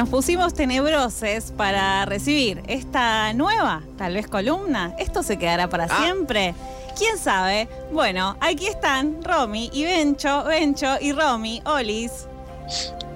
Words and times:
nos 0.00 0.08
pusimos 0.08 0.54
tenebroses 0.54 1.52
para 1.54 2.06
recibir 2.06 2.62
esta 2.68 3.34
nueva, 3.34 3.82
tal 3.98 4.14
vez 4.14 4.26
columna. 4.28 4.94
¿Esto 4.98 5.22
se 5.22 5.36
quedará 5.36 5.68
para 5.68 5.84
Ah. 5.90 6.00
siempre? 6.02 6.54
¿Quién 6.96 7.18
sabe? 7.18 7.68
Bueno, 7.92 8.34
aquí 8.40 8.66
están 8.66 9.22
Romy 9.22 9.68
y 9.74 9.84
Bencho, 9.84 10.44
Bencho 10.44 10.86
y 11.02 11.12
Romy, 11.12 11.60
Olis. 11.66 12.26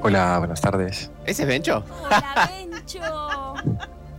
Hola, 0.02 0.37
buenas 0.41 0.61
tardes. 0.61 1.11
¿Ese 1.25 1.45
es 1.45 1.48
Bencho? 1.48 1.83
Hola, 2.05 2.51
Bencho. 2.55 3.01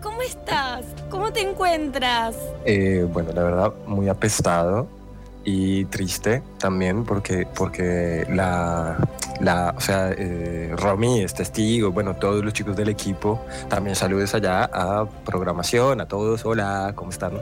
¿Cómo 0.02 0.24
estás? 0.24 0.86
¿Cómo 1.12 1.32
te 1.32 1.42
encuentras? 1.42 2.36
Eh, 2.66 3.08
bueno, 3.14 3.32
la 3.32 3.44
verdad, 3.44 3.74
muy 3.86 4.10
apestado 4.10 4.88
y 5.44 5.86
triste 5.86 6.42
también 6.58 7.06
porque, 7.06 7.46
porque 7.46 8.26
la, 8.28 8.98
la, 9.40 9.74
o 9.78 9.82
sea, 9.82 10.12
eh, 10.12 10.74
Romy 10.78 11.22
es 11.22 11.34
testigo, 11.34 11.92
bueno, 11.92 12.16
todos 12.16 12.44
los 12.44 12.54
chicos 12.54 12.76
del 12.76 12.90
equipo, 12.90 13.44
también 13.70 13.96
saludos 13.96 14.34
allá 14.34 14.70
a 14.72 15.06
programación, 15.26 16.02
a 16.02 16.08
todos, 16.08 16.46
hola, 16.46 16.94
¿cómo 16.96 17.12
están? 17.12 17.34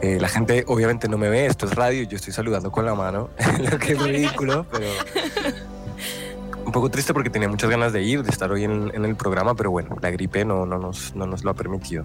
Eh, 0.00 0.18
la 0.20 0.28
gente 0.28 0.64
obviamente 0.66 1.08
no 1.08 1.18
me 1.18 1.28
ve, 1.28 1.46
esto 1.46 1.66
es 1.66 1.74
radio, 1.74 2.02
yo 2.04 2.16
estoy 2.16 2.32
saludando 2.32 2.70
con 2.70 2.84
la 2.84 2.94
mano, 2.94 3.30
lo 3.70 3.78
que 3.78 3.92
es 3.92 4.02
ridículo, 4.02 4.66
pero 4.70 4.86
un 6.64 6.72
poco 6.72 6.90
triste 6.90 7.12
porque 7.12 7.30
tenía 7.30 7.48
muchas 7.48 7.70
ganas 7.70 7.92
de 7.92 8.02
ir, 8.02 8.22
de 8.22 8.30
estar 8.30 8.50
hoy 8.50 8.64
en, 8.64 8.90
en 8.94 9.04
el 9.04 9.16
programa, 9.16 9.54
pero 9.54 9.70
bueno, 9.70 9.96
la 10.00 10.10
gripe 10.10 10.44
no, 10.44 10.66
no, 10.66 10.78
nos, 10.78 11.14
no 11.14 11.26
nos 11.26 11.44
lo 11.44 11.50
ha 11.50 11.54
permitido. 11.54 12.04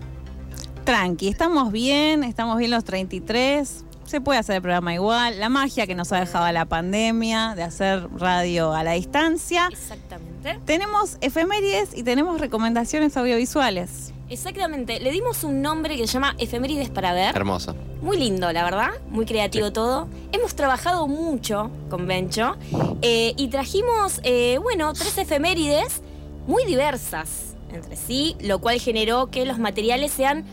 Tranqui, 0.84 1.30
estamos 1.30 1.72
bien, 1.72 2.24
estamos 2.24 2.58
bien 2.58 2.72
los 2.72 2.84
33. 2.84 3.86
Se 4.10 4.22
puede 4.22 4.40
hacer 4.40 4.56
el 4.56 4.64
programa 4.64 4.92
igual. 4.92 5.40
La 5.40 5.50
magia 5.50 5.86
que 5.86 5.94
nos 5.94 6.12
ha 6.12 6.20
dejado 6.20 6.52
la 6.52 6.66
pandemia 6.66 7.54
de 7.56 7.62
hacer 7.62 8.08
radio 8.18 8.74
a 8.74 8.84
la 8.84 8.94
distancia. 8.94 9.70
Exactamente. 9.72 10.58
Tenemos 10.66 11.20
efemérides 11.22 11.96
y 11.96 12.02
tenemos 12.02 12.42
recomendaciones 12.42 13.16
audiovisuales. 13.18 14.12
Exactamente. 14.28 15.00
Le 15.00 15.12
dimos 15.12 15.44
un 15.44 15.62
nombre 15.62 15.96
que 15.96 16.08
se 16.08 16.14
llama 16.14 16.34
Efemérides 16.40 16.90
para 16.90 17.14
ver. 17.14 17.36
Hermoso. 17.36 17.76
Muy 18.02 18.18
lindo, 18.18 18.52
la 18.52 18.64
verdad. 18.64 18.90
Muy 19.12 19.28
creativo 19.28 19.72
todo. 19.72 20.08
Hemos 20.32 20.56
trabajado 20.56 21.08
mucho 21.08 21.70
con 21.92 22.08
Bencho 22.08 22.58
eh, 23.04 23.36
y 23.38 23.50
trajimos, 23.50 24.22
eh, 24.24 24.58
bueno, 24.60 24.92
tres 24.94 25.20
efemérides 25.20 26.02
muy 26.48 26.66
diversas 26.66 27.50
entre 27.72 27.96
sí, 27.96 28.36
lo 28.42 28.58
cual 28.58 28.80
generó 28.80 29.28
que 29.28 29.46
los 29.46 29.60
materiales 29.60 30.12
sean 30.12 30.46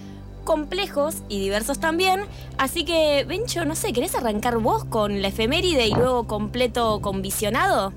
complejos 0.47 1.23
y 1.29 1.39
diversos 1.39 1.79
también. 1.79 2.23
Así 2.57 2.87
que, 2.87 3.27
Bencho, 3.29 3.67
no 3.67 3.77
sé, 3.77 3.93
¿querés 3.93 4.15
arrancar 4.15 4.57
vos 4.57 4.87
con 4.87 5.21
la 5.21 5.29
efeméride 5.29 5.87
y 5.87 5.95
luego 5.95 6.27
completo 6.27 7.03
con 7.03 7.21
visionado? 7.21 7.93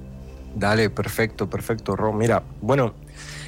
Dale, 0.53 0.89
perfecto, 0.89 1.49
perfecto, 1.49 1.95
Ro. 1.95 2.11
Mira, 2.11 2.43
bueno, 2.59 2.93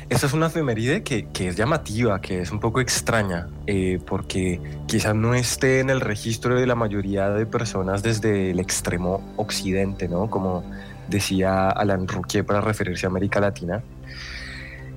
esta 0.09 0.27
es 0.27 0.33
una 0.33 0.47
efeméride 0.47 1.03
que, 1.03 1.27
que 1.29 1.47
es 1.47 1.55
llamativa, 1.55 2.21
que 2.21 2.41
es 2.41 2.51
un 2.51 2.59
poco 2.59 2.79
extraña, 2.79 3.47
eh, 3.65 3.99
porque 4.05 4.61
quizás 4.87 5.15
no 5.15 5.33
esté 5.33 5.79
en 5.79 5.89
el 5.89 5.99
registro 5.99 6.55
de 6.55 6.67
la 6.67 6.75
mayoría 6.75 7.29
de 7.29 7.45
personas 7.45 8.03
desde 8.03 8.51
el 8.51 8.59
extremo 8.59 9.33
occidente, 9.37 10.07
¿no? 10.07 10.29
Como 10.29 10.63
decía 11.07 11.69
Alan 11.69 12.07
Rouquier 12.07 12.45
para 12.45 12.61
referirse 12.61 13.05
a 13.05 13.09
América 13.09 13.39
Latina, 13.39 13.83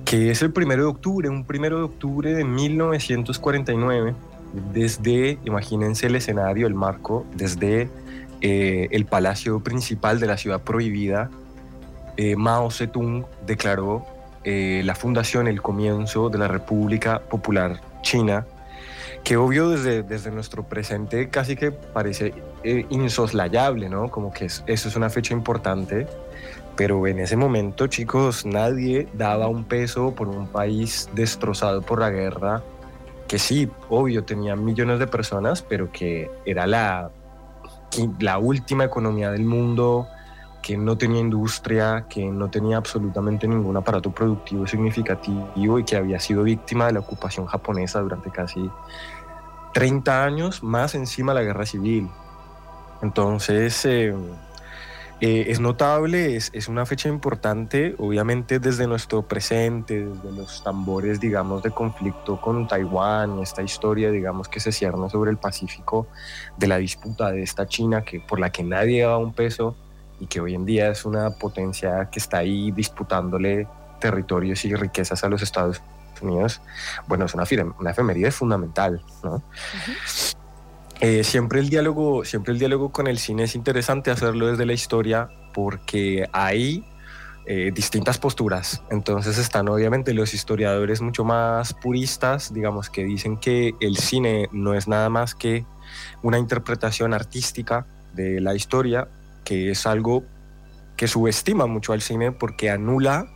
que 0.05 0.29
es 0.29 0.41
el 0.43 0.51
primero 0.53 0.83
de 0.83 0.89
octubre, 0.89 1.27
un 1.29 1.45
primero 1.45 1.77
de 1.77 1.83
octubre 1.83 2.33
de 2.33 2.43
1949, 2.43 4.13
desde, 4.71 5.39
imagínense 5.43 6.07
el 6.07 6.15
escenario, 6.15 6.67
el 6.67 6.75
marco, 6.75 7.25
desde 7.35 7.89
eh, 8.41 8.87
el 8.91 9.05
palacio 9.05 9.59
principal 9.61 10.19
de 10.19 10.27
la 10.27 10.37
ciudad 10.37 10.61
prohibida, 10.61 11.29
eh, 12.17 12.35
Mao 12.35 12.69
Zedong 12.71 13.25
declaró 13.45 14.05
eh, 14.43 14.83
la 14.85 14.95
fundación, 14.95 15.47
el 15.47 15.61
comienzo 15.61 16.29
de 16.29 16.37
la 16.37 16.47
República 16.47 17.19
Popular 17.19 17.81
China, 18.03 18.45
que 19.25 19.35
obvio 19.37 19.69
desde, 19.71 20.03
desde 20.03 20.31
nuestro 20.31 20.63
presente 20.63 21.29
casi 21.29 21.55
que 21.57 21.71
parece 21.71 22.33
eh, 22.63 22.85
insoslayable, 22.89 23.89
¿no? 23.89 24.09
Como 24.09 24.31
que 24.31 24.45
es- 24.45 24.63
eso 24.67 24.87
es 24.87 24.95
una 24.95 25.09
fecha 25.09 25.33
importante, 25.33 26.07
pero 26.75 27.07
en 27.07 27.19
ese 27.19 27.35
momento, 27.35 27.87
chicos, 27.87 28.45
nadie 28.45 29.07
daba 29.13 29.47
un 29.47 29.63
peso 29.65 30.13
por 30.13 30.27
un 30.29 30.47
país 30.47 31.09
destrozado 31.13 31.81
por 31.81 31.99
la 31.99 32.11
guerra, 32.11 32.61
que 33.27 33.39
sí, 33.39 33.67
obvio, 33.89 34.23
tenía 34.23 34.55
millones 34.55 34.99
de 34.99 35.07
personas, 35.07 35.63
pero 35.63 35.91
que 35.91 36.29
era 36.45 36.67
la, 36.67 37.09
la 38.19 38.37
última 38.37 38.83
economía 38.83 39.31
del 39.31 39.43
mundo, 39.45 40.07
que 40.61 40.77
no 40.77 40.97
tenía 40.97 41.19
industria, 41.21 42.05
que 42.09 42.25
no 42.25 42.49
tenía 42.49 42.77
absolutamente 42.77 43.47
ningún 43.47 43.77
aparato 43.77 44.11
productivo 44.11 44.65
significativo 44.65 45.77
y 45.79 45.83
que 45.83 45.95
había 45.95 46.19
sido 46.19 46.41
víctima 46.43 46.87
de 46.87 46.93
la 46.93 46.99
ocupación 47.01 47.45
japonesa 47.45 47.99
durante 48.01 48.31
casi 48.31 48.67
30 49.75 50.23
años, 50.23 50.63
más 50.63 50.95
encima 50.95 51.33
la 51.33 51.43
guerra 51.43 51.65
civil. 51.65 52.09
Entonces, 53.01 53.83
eh, 53.83 54.15
eh, 55.19 55.45
es 55.49 55.59
notable, 55.59 56.37
es, 56.37 56.49
es 56.53 56.69
una 56.69 56.85
fecha 56.85 57.09
importante, 57.09 57.93
obviamente 57.97 58.59
desde 58.59 58.87
nuestro 58.87 59.23
presente, 59.23 60.05
desde 60.05 60.31
los 60.31 60.63
tambores, 60.63 61.19
digamos, 61.19 61.61
de 61.61 61.71
conflicto 61.71 62.39
con 62.39 62.69
Taiwán, 62.69 63.39
esta 63.39 63.63
historia, 63.63 64.11
digamos, 64.11 64.47
que 64.47 64.61
se 64.61 64.71
cierne 64.71 65.09
sobre 65.09 65.29
el 65.29 65.37
Pacífico, 65.37 66.07
de 66.55 66.67
la 66.67 66.77
disputa 66.77 67.33
de 67.33 67.43
esta 67.43 67.67
China 67.67 68.01
que, 68.03 68.21
por 68.21 68.39
la 68.39 68.53
que 68.53 68.63
nadie 68.63 69.01
daba 69.01 69.17
un 69.17 69.33
peso 69.33 69.75
y 70.21 70.27
que 70.27 70.39
hoy 70.39 70.55
en 70.55 70.65
día 70.65 70.89
es 70.89 71.03
una 71.03 71.31
potencia 71.31 72.09
que 72.09 72.19
está 72.19 72.37
ahí 72.37 72.71
disputándole 72.71 73.67
territorios 73.99 74.63
y 74.63 74.73
riquezas 74.73 75.21
a 75.25 75.27
los 75.27 75.41
Estados 75.41 75.79
Unidos, 75.79 75.94
bueno, 77.07 77.25
es 77.25 77.33
una, 77.33 77.45
una 77.79 77.93
fundamental, 78.31 79.01
¿no? 79.23 79.41
Eh, 81.01 81.23
siempre 81.23 81.59
el 81.59 81.69
diálogo, 81.69 82.23
siempre 82.23 82.53
el 82.53 82.59
diálogo 82.59 82.91
con 82.91 83.07
el 83.07 83.19
cine 83.19 83.43
es 83.43 83.55
interesante 83.55 84.11
hacerlo 84.11 84.47
desde 84.47 84.65
la 84.65 84.73
historia 84.73 85.29
porque 85.53 86.27
hay 86.31 86.85
eh, 87.47 87.71
distintas 87.73 88.17
posturas. 88.17 88.81
Entonces 88.89 89.37
están 89.37 89.67
obviamente 89.67 90.13
los 90.13 90.33
historiadores 90.33 91.01
mucho 91.01 91.25
más 91.25 91.73
puristas, 91.73 92.53
digamos 92.53 92.89
que 92.89 93.03
dicen 93.03 93.37
que 93.37 93.73
el 93.81 93.97
cine 93.97 94.49
no 94.51 94.73
es 94.73 94.87
nada 94.87 95.09
más 95.09 95.35
que 95.35 95.65
una 96.23 96.39
interpretación 96.39 97.13
artística 97.13 97.85
de 98.13 98.39
la 98.39 98.55
historia, 98.55 99.09
que 99.43 99.71
es 99.71 99.85
algo 99.85 100.23
que 100.95 101.07
subestima 101.07 101.67
mucho 101.67 101.93
al 101.93 102.01
cine 102.01 102.31
porque 102.31 102.69
anula 102.69 103.27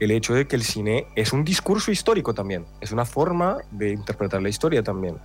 el 0.00 0.10
hecho 0.10 0.34
de 0.34 0.46
que 0.46 0.56
el 0.56 0.62
cine 0.62 1.06
es 1.14 1.32
un 1.32 1.44
discurso 1.44 1.90
histórico 1.90 2.34
también, 2.34 2.64
es 2.80 2.92
una 2.92 3.04
forma 3.04 3.58
de 3.70 3.92
interpretar 3.92 4.42
la 4.42 4.48
historia 4.48 4.82
también 4.82 5.16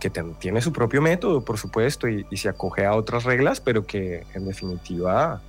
que 0.00 0.10
tiene 0.10 0.60
su 0.60 0.70
propio 0.70 1.00
método, 1.00 1.44
por 1.44 1.56
supuesto, 1.56 2.08
y, 2.08 2.26
y 2.30 2.36
se 2.36 2.50
acoge 2.50 2.84
a 2.84 2.94
otras 2.94 3.24
reglas, 3.24 3.60
pero 3.60 3.86
que 3.86 4.26
en 4.34 4.44
definitiva 4.44 5.40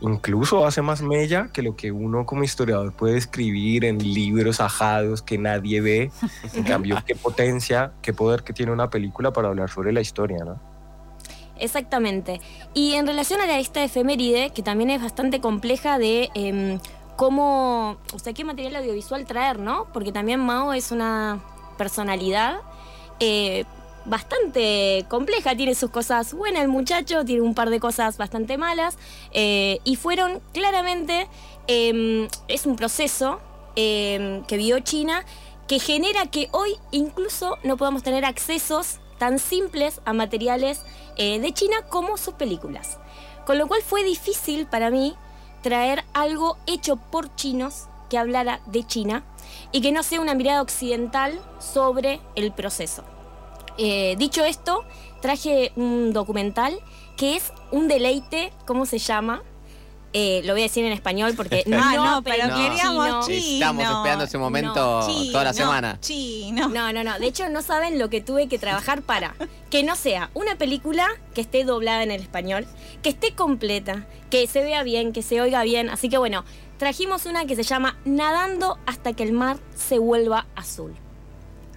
incluso 0.00 0.66
hace 0.66 0.82
más 0.82 1.02
mella 1.02 1.50
que 1.52 1.62
lo 1.62 1.76
que 1.76 1.92
uno 1.92 2.26
como 2.26 2.42
historiador 2.42 2.92
puede 2.92 3.16
escribir 3.16 3.84
en 3.84 3.98
libros 3.98 4.60
ajados 4.60 5.22
que 5.22 5.38
nadie 5.38 5.80
ve. 5.80 6.10
En 6.54 6.64
cambio, 6.64 6.98
qué 7.06 7.14
potencia, 7.14 7.92
qué 8.02 8.12
poder 8.12 8.42
que 8.42 8.52
tiene 8.52 8.72
una 8.72 8.90
película 8.90 9.32
para 9.32 9.48
hablar 9.48 9.70
sobre 9.70 9.92
la 9.92 10.00
historia, 10.00 10.44
¿no? 10.44 10.60
Exactamente. 11.58 12.40
Y 12.72 12.94
en 12.94 13.06
relación 13.06 13.40
a 13.40 13.58
esta 13.58 13.84
efeméride, 13.84 14.50
que 14.50 14.62
también 14.62 14.90
es 14.90 15.02
bastante 15.02 15.40
compleja 15.40 15.98
de 15.98 16.30
em, 16.34 16.80
cómo, 17.20 17.98
o 18.14 18.18
sea, 18.18 18.32
qué 18.32 18.44
material 18.44 18.76
audiovisual 18.76 19.26
traer, 19.26 19.58
¿no? 19.58 19.88
Porque 19.92 20.10
también 20.10 20.40
Mao 20.40 20.72
es 20.72 20.90
una 20.90 21.38
personalidad 21.76 22.62
eh, 23.18 23.66
bastante 24.06 25.04
compleja, 25.10 25.54
tiene 25.54 25.74
sus 25.74 25.90
cosas 25.90 26.32
buenas 26.32 26.62
el 26.62 26.68
muchacho, 26.68 27.22
tiene 27.26 27.42
un 27.42 27.54
par 27.54 27.68
de 27.68 27.78
cosas 27.78 28.16
bastante 28.16 28.56
malas, 28.56 28.96
eh, 29.32 29.80
y 29.84 29.96
fueron 29.96 30.40
claramente, 30.54 31.28
em, 31.66 32.26
es 32.48 32.64
un 32.64 32.76
proceso 32.76 33.38
em, 33.76 34.42
que 34.44 34.56
vio 34.56 34.80
China 34.80 35.26
que 35.68 35.78
genera 35.78 36.24
que 36.24 36.48
hoy 36.52 36.78
incluso 36.90 37.58
no 37.64 37.76
podamos 37.76 38.02
tener 38.02 38.24
accesos 38.24 38.98
tan 39.18 39.38
simples 39.38 40.00
a 40.06 40.14
materiales 40.14 40.86
eh, 41.18 41.38
de 41.38 41.52
China 41.52 41.82
como 41.90 42.16
sus 42.16 42.32
películas. 42.32 42.98
Con 43.44 43.58
lo 43.58 43.68
cual 43.68 43.82
fue 43.82 44.04
difícil 44.04 44.66
para 44.66 44.88
mí 44.88 45.14
traer 45.62 46.04
algo 46.14 46.56
hecho 46.66 46.96
por 46.96 47.34
chinos 47.34 47.86
que 48.08 48.18
hablara 48.18 48.60
de 48.66 48.84
China 48.84 49.22
y 49.72 49.80
que 49.80 49.92
no 49.92 50.02
sea 50.02 50.20
una 50.20 50.34
mirada 50.34 50.62
occidental 50.62 51.38
sobre 51.58 52.20
el 52.34 52.52
proceso. 52.52 53.04
Eh, 53.78 54.16
dicho 54.18 54.44
esto, 54.44 54.84
traje 55.22 55.72
un 55.76 56.12
documental 56.12 56.78
que 57.16 57.36
es 57.36 57.52
un 57.70 57.88
deleite, 57.88 58.52
¿cómo 58.66 58.86
se 58.86 58.98
llama? 58.98 59.42
Eh, 60.12 60.42
lo 60.44 60.54
voy 60.54 60.62
a 60.62 60.64
decir 60.64 60.84
en 60.84 60.92
español 60.92 61.34
porque 61.36 61.62
no, 61.66 61.78
Ah, 61.80 61.92
no, 61.94 62.04
no, 62.16 62.22
pero 62.22 62.44
aprendí 62.44 62.68
queríamos 62.68 63.26
chino. 63.26 63.54
Estamos 63.54 63.84
esperando 63.84 64.24
ese 64.24 64.38
momento 64.38 65.06
Chino, 65.06 65.32
toda 65.32 65.44
la 65.44 65.52
semana. 65.52 65.98
Chino. 66.00 66.68
No, 66.68 66.92
no, 66.92 67.04
no. 67.04 67.18
De 67.18 67.26
hecho, 67.26 67.48
no 67.48 67.62
saben 67.62 67.98
lo 67.98 68.10
que 68.10 68.20
tuve 68.20 68.48
que 68.48 68.58
trabajar 68.58 69.02
para 69.02 69.34
que 69.70 69.84
no 69.84 69.94
sea 69.94 70.30
una 70.34 70.56
película 70.56 71.06
que 71.34 71.40
esté 71.40 71.64
doblada 71.64 72.02
en 72.02 72.10
el 72.10 72.20
español, 72.20 72.66
que 73.02 73.10
esté 73.10 73.34
completa, 73.34 74.06
que 74.30 74.46
se 74.48 74.62
vea 74.64 74.82
bien, 74.82 75.12
que 75.12 75.22
se 75.22 75.40
oiga 75.40 75.62
bien. 75.62 75.88
Así 75.88 76.08
que 76.08 76.18
bueno, 76.18 76.44
trajimos 76.78 77.26
una 77.26 77.44
que 77.44 77.54
se 77.54 77.62
llama 77.62 77.96
Nadando 78.04 78.78
hasta 78.86 79.12
que 79.12 79.22
el 79.22 79.32
mar 79.32 79.58
se 79.76 79.98
vuelva 79.98 80.46
azul. 80.56 80.94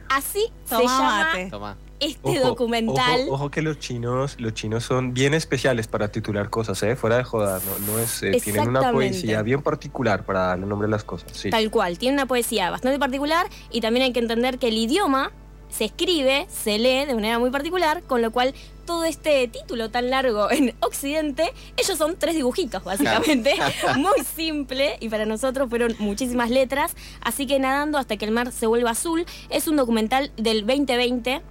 Así 0.09 0.51
se 0.65 0.75
Tomá 0.75 0.83
llama 0.83 1.59
mate. 1.59 1.82
Este 1.99 2.39
documental. 2.39 3.21
Ojo, 3.27 3.33
ojo 3.33 3.51
que 3.51 3.61
los 3.61 3.79
chinos, 3.79 4.35
los 4.39 4.53
chinos 4.53 4.83
son 4.83 5.13
bien 5.13 5.33
especiales 5.33 5.87
para 5.87 6.09
titular 6.09 6.49
cosas, 6.49 6.81
¿eh? 6.83 6.95
Fuera 6.95 7.17
de 7.17 7.23
joda, 7.23 7.59
no, 7.65 7.93
no 7.93 7.99
es, 7.99 8.23
eh, 8.23 8.39
tienen 8.43 8.67
una 8.67 8.91
poesía 8.91 9.41
bien 9.41 9.61
particular 9.61 10.25
para 10.25 10.47
darle 10.47 10.65
nombre 10.65 10.87
a 10.87 10.91
las 10.91 11.03
cosas. 11.03 11.31
Sí. 11.33 11.49
Tal 11.49 11.69
cual, 11.71 11.97
tiene 11.97 12.15
una 12.15 12.25
poesía 12.25 12.69
bastante 12.69 12.99
particular 12.99 13.47
y 13.71 13.81
también 13.81 14.05
hay 14.05 14.13
que 14.13 14.19
entender 14.19 14.59
que 14.59 14.67
el 14.67 14.77
idioma 14.77 15.31
se 15.73 15.85
escribe, 15.85 16.45
se 16.49 16.77
lee 16.77 17.05
de 17.05 17.15
manera 17.15 17.39
muy 17.39 17.49
particular, 17.49 18.03
con 18.03 18.21
lo 18.21 18.31
cual 18.31 18.53
todo 18.85 19.05
este 19.05 19.47
título 19.47 19.89
tan 19.89 20.09
largo 20.09 20.51
en 20.51 20.75
Occidente, 20.81 21.51
ellos 21.77 21.97
son 21.97 22.15
tres 22.17 22.35
dibujitos, 22.35 22.83
básicamente, 22.83 23.55
muy 23.97 24.23
simple 24.35 24.97
y 24.99 25.09
para 25.09 25.25
nosotros 25.25 25.69
fueron 25.69 25.95
muchísimas 25.99 26.51
letras, 26.51 26.95
así 27.21 27.47
que 27.47 27.59
nadando 27.59 27.97
hasta 27.97 28.17
que 28.17 28.25
el 28.25 28.31
mar 28.31 28.51
se 28.51 28.67
vuelva 28.67 28.91
azul, 28.91 29.25
es 29.49 29.67
un 29.67 29.77
documental 29.77 30.31
del 30.37 30.65
2020. 30.65 31.41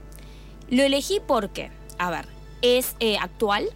Lo 0.72 0.82
elegí 0.82 1.20
porque, 1.24 1.70
a 1.98 2.10
ver, 2.10 2.26
es 2.62 2.96
eh, 2.98 3.16
actual, 3.19 3.69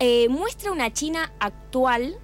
eh, 0.00 0.28
muestra 0.28 0.72
una 0.72 0.92
China 0.92 1.32
actual 1.40 2.18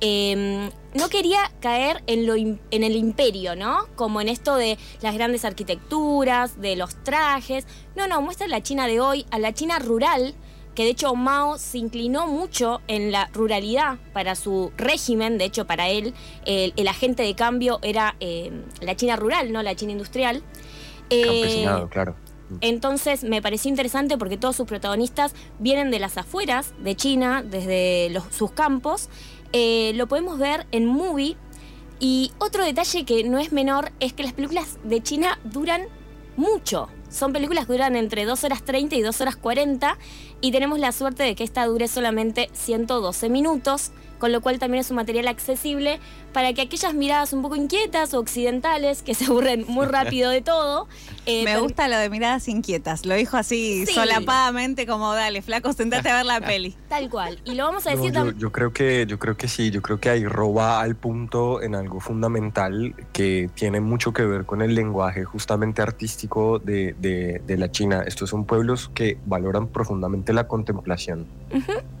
eh, 0.00 0.70
no 0.94 1.08
quería 1.08 1.50
caer 1.60 2.02
en, 2.06 2.26
lo, 2.26 2.34
en 2.34 2.58
el 2.70 2.96
imperio, 2.96 3.56
¿no? 3.56 3.86
Como 3.96 4.20
en 4.20 4.28
esto 4.28 4.54
de 4.56 4.78
las 5.00 5.14
grandes 5.14 5.44
arquitecturas, 5.44 6.60
de 6.60 6.76
los 6.76 6.94
trajes. 7.02 7.66
No, 7.96 8.06
no, 8.06 8.22
muestra 8.22 8.46
la 8.46 8.62
China 8.62 8.86
de 8.86 9.00
hoy, 9.00 9.26
a 9.30 9.38
la 9.38 9.52
China 9.52 9.78
rural, 9.78 10.34
que 10.74 10.84
de 10.84 10.90
hecho 10.90 11.14
Mao 11.14 11.58
se 11.58 11.78
inclinó 11.78 12.28
mucho 12.28 12.80
en 12.86 13.10
la 13.10 13.28
ruralidad 13.32 13.98
para 14.12 14.36
su 14.36 14.72
régimen, 14.76 15.36
de 15.36 15.46
hecho 15.46 15.66
para 15.66 15.88
él 15.88 16.14
el, 16.46 16.72
el 16.76 16.88
agente 16.88 17.24
de 17.24 17.34
cambio 17.34 17.80
era 17.82 18.14
eh, 18.20 18.52
la 18.80 18.94
China 18.94 19.16
rural, 19.16 19.52
no 19.52 19.62
la 19.62 19.74
China 19.74 19.92
industrial. 19.92 20.42
Eh, 21.10 21.24
Campesinado, 21.24 21.88
claro. 21.88 22.14
Entonces 22.60 23.24
me 23.24 23.42
pareció 23.42 23.68
interesante 23.68 24.16
porque 24.16 24.36
todos 24.36 24.56
sus 24.56 24.66
protagonistas 24.66 25.34
vienen 25.58 25.90
de 25.90 25.98
las 25.98 26.16
afueras 26.16 26.74
de 26.78 26.94
China, 26.96 27.42
desde 27.42 28.12
sus 28.30 28.50
campos. 28.52 29.08
Eh, 29.52 29.92
lo 29.94 30.06
podemos 30.06 30.38
ver 30.38 30.66
en 30.72 30.86
Movie. 30.86 31.36
Y 32.00 32.32
otro 32.38 32.64
detalle 32.64 33.04
que 33.04 33.24
no 33.24 33.38
es 33.38 33.50
menor 33.50 33.90
es 33.98 34.12
que 34.12 34.22
las 34.22 34.32
películas 34.32 34.78
de 34.84 35.02
China 35.02 35.38
duran 35.44 35.82
mucho. 36.36 36.88
Son 37.10 37.32
películas 37.32 37.66
que 37.66 37.72
duran 37.72 37.96
entre 37.96 38.24
2 38.24 38.44
horas 38.44 38.62
30 38.62 38.94
y 38.94 39.02
2 39.02 39.20
horas 39.20 39.36
40 39.36 39.98
y 40.40 40.52
tenemos 40.52 40.78
la 40.78 40.92
suerte 40.92 41.24
de 41.24 41.34
que 41.34 41.42
esta 41.42 41.66
dure 41.66 41.88
solamente 41.88 42.50
112 42.52 43.28
minutos, 43.28 43.90
con 44.18 44.32
lo 44.32 44.40
cual 44.40 44.58
también 44.58 44.80
es 44.80 44.90
un 44.90 44.96
material 44.96 45.28
accesible 45.28 46.00
para 46.32 46.52
que 46.52 46.62
aquellas 46.62 46.94
miradas 46.94 47.32
un 47.32 47.42
poco 47.42 47.56
inquietas 47.56 48.12
o 48.14 48.18
occidentales 48.20 49.02
que 49.02 49.14
se 49.14 49.24
aburren 49.26 49.64
muy 49.68 49.86
rápido 49.86 50.30
de 50.30 50.40
todo. 50.42 50.86
eh, 51.26 51.44
Me 51.44 51.58
gusta 51.58 51.88
lo 51.88 51.96
de 51.96 52.10
miradas 52.10 52.48
inquietas. 52.48 53.06
Lo 53.06 53.14
dijo 53.14 53.36
así 53.36 53.84
Sí. 53.86 53.94
solapadamente, 53.94 54.86
como 54.86 55.12
dale, 55.14 55.42
flaco, 55.42 55.72
sentate 55.72 56.08
a 56.10 56.16
ver 56.16 56.26
la 56.26 56.40
peli. 56.46 56.76
Tal 56.88 57.08
cual. 57.10 57.38
Y 57.44 57.54
lo 57.54 57.64
vamos 57.64 57.86
a 57.86 57.90
No, 57.90 57.96
decir 57.96 58.12
yo, 58.12 58.20
también. 58.20 58.38
yo 58.38 58.52
creo 58.52 58.72
que 58.72 59.06
yo 59.06 59.18
creo 59.18 59.36
que 59.36 59.48
sí, 59.48 59.70
yo 59.70 59.82
creo 59.82 60.00
que 60.00 60.10
ahí 60.10 60.24
roba 60.26 60.80
al 60.80 60.96
punto 60.96 61.62
en 61.62 61.74
algo 61.74 62.00
fundamental 62.00 62.94
que 63.12 63.50
tiene 63.54 63.80
mucho 63.80 64.12
que 64.12 64.22
ver 64.24 64.44
con 64.44 64.62
el 64.62 64.74
lenguaje 64.74 65.24
justamente 65.24 65.82
artístico 65.82 66.58
de, 66.58 66.94
de- 66.98 67.40
de 67.46 67.56
la 67.56 67.70
China. 67.70 68.02
Estos 68.06 68.30
son 68.30 68.44
pueblos 68.44 68.90
que 68.94 69.18
valoran 69.26 69.68
profundamente 69.68 70.32
la 70.32 70.46
contemplación. 70.48 71.26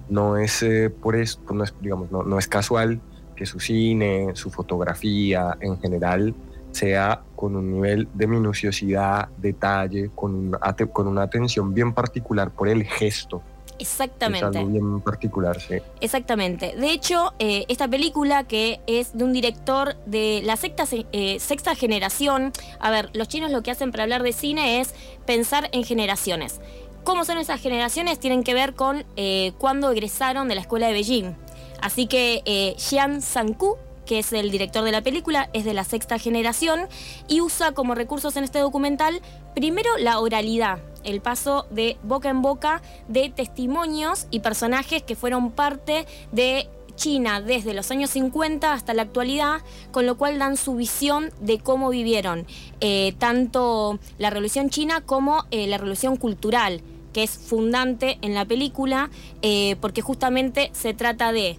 No 0.08 0.36
es 0.36 0.62
eh, 0.62 0.90
por 0.90 1.16
eso, 1.16 1.40
no 1.52 1.64
es, 1.64 1.74
digamos, 1.80 2.10
no, 2.10 2.22
no 2.22 2.38
es 2.38 2.48
casual 2.48 3.00
que 3.36 3.46
su 3.46 3.60
cine, 3.60 4.30
su 4.34 4.50
fotografía 4.50 5.56
en 5.60 5.78
general 5.80 6.34
sea 6.72 7.22
con 7.36 7.56
un 7.56 7.72
nivel 7.72 8.08
de 8.14 8.26
minuciosidad, 8.26 9.28
detalle, 9.38 10.10
con, 10.14 10.34
un 10.34 10.58
con 10.92 11.06
una 11.06 11.22
atención 11.22 11.72
bien 11.72 11.92
particular 11.94 12.50
por 12.50 12.68
el 12.68 12.84
gesto. 12.84 13.42
Es 13.78 13.82
Exactamente. 13.92 14.58
algo 14.58 14.66
bien 14.70 15.00
particular, 15.00 15.60
sí. 15.60 15.76
Exactamente. 16.00 16.74
De 16.76 16.90
hecho, 16.90 17.32
eh, 17.38 17.64
esta 17.68 17.86
película 17.86 18.42
que 18.42 18.80
es 18.88 19.16
de 19.16 19.22
un 19.22 19.32
director 19.32 19.94
de 20.04 20.40
la 20.44 20.56
sexta, 20.56 20.84
se- 20.84 21.06
eh, 21.12 21.38
sexta 21.38 21.76
generación, 21.76 22.52
a 22.80 22.90
ver, 22.90 23.10
los 23.12 23.28
chinos 23.28 23.52
lo 23.52 23.62
que 23.62 23.70
hacen 23.70 23.92
para 23.92 24.02
hablar 24.02 24.24
de 24.24 24.32
cine 24.32 24.80
es 24.80 24.92
pensar 25.26 25.68
en 25.70 25.84
generaciones. 25.84 26.60
¿Cómo 27.08 27.24
son 27.24 27.38
esas 27.38 27.62
generaciones? 27.62 28.20
Tienen 28.20 28.44
que 28.44 28.52
ver 28.52 28.74
con 28.74 29.02
eh, 29.16 29.52
cuándo 29.56 29.90
egresaron 29.90 30.46
de 30.46 30.54
la 30.54 30.60
escuela 30.60 30.88
de 30.88 30.92
Beijing. 30.92 31.34
Así 31.80 32.06
que 32.06 32.42
eh, 32.44 32.74
Xian 32.76 33.22
Sang-ku, 33.22 33.78
que 34.04 34.18
es 34.18 34.30
el 34.34 34.50
director 34.50 34.84
de 34.84 34.92
la 34.92 35.00
película, 35.00 35.48
es 35.54 35.64
de 35.64 35.72
la 35.72 35.84
sexta 35.84 36.18
generación 36.18 36.86
y 37.26 37.40
usa 37.40 37.72
como 37.72 37.94
recursos 37.94 38.36
en 38.36 38.44
este 38.44 38.58
documental 38.58 39.22
primero 39.54 39.88
la 39.96 40.20
oralidad, 40.20 40.80
el 41.02 41.22
paso 41.22 41.66
de 41.70 41.96
boca 42.02 42.28
en 42.28 42.42
boca 42.42 42.82
de 43.08 43.30
testimonios 43.30 44.26
y 44.30 44.40
personajes 44.40 45.02
que 45.02 45.16
fueron 45.16 45.50
parte 45.52 46.04
de 46.30 46.68
China 46.94 47.40
desde 47.40 47.72
los 47.72 47.90
años 47.90 48.10
50 48.10 48.70
hasta 48.70 48.92
la 48.92 49.02
actualidad, 49.02 49.62
con 49.92 50.04
lo 50.04 50.18
cual 50.18 50.38
dan 50.38 50.58
su 50.58 50.74
visión 50.74 51.30
de 51.40 51.58
cómo 51.58 51.88
vivieron 51.88 52.46
eh, 52.80 53.14
tanto 53.18 53.98
la 54.18 54.28
revolución 54.28 54.68
china 54.68 55.00
como 55.00 55.46
eh, 55.50 55.66
la 55.68 55.78
revolución 55.78 56.16
cultural, 56.16 56.82
que 57.12 57.22
es 57.22 57.30
fundante 57.30 58.18
en 58.22 58.34
la 58.34 58.44
película, 58.44 59.10
eh, 59.42 59.76
porque 59.80 60.02
justamente 60.02 60.70
se 60.72 60.94
trata 60.94 61.32
de 61.32 61.58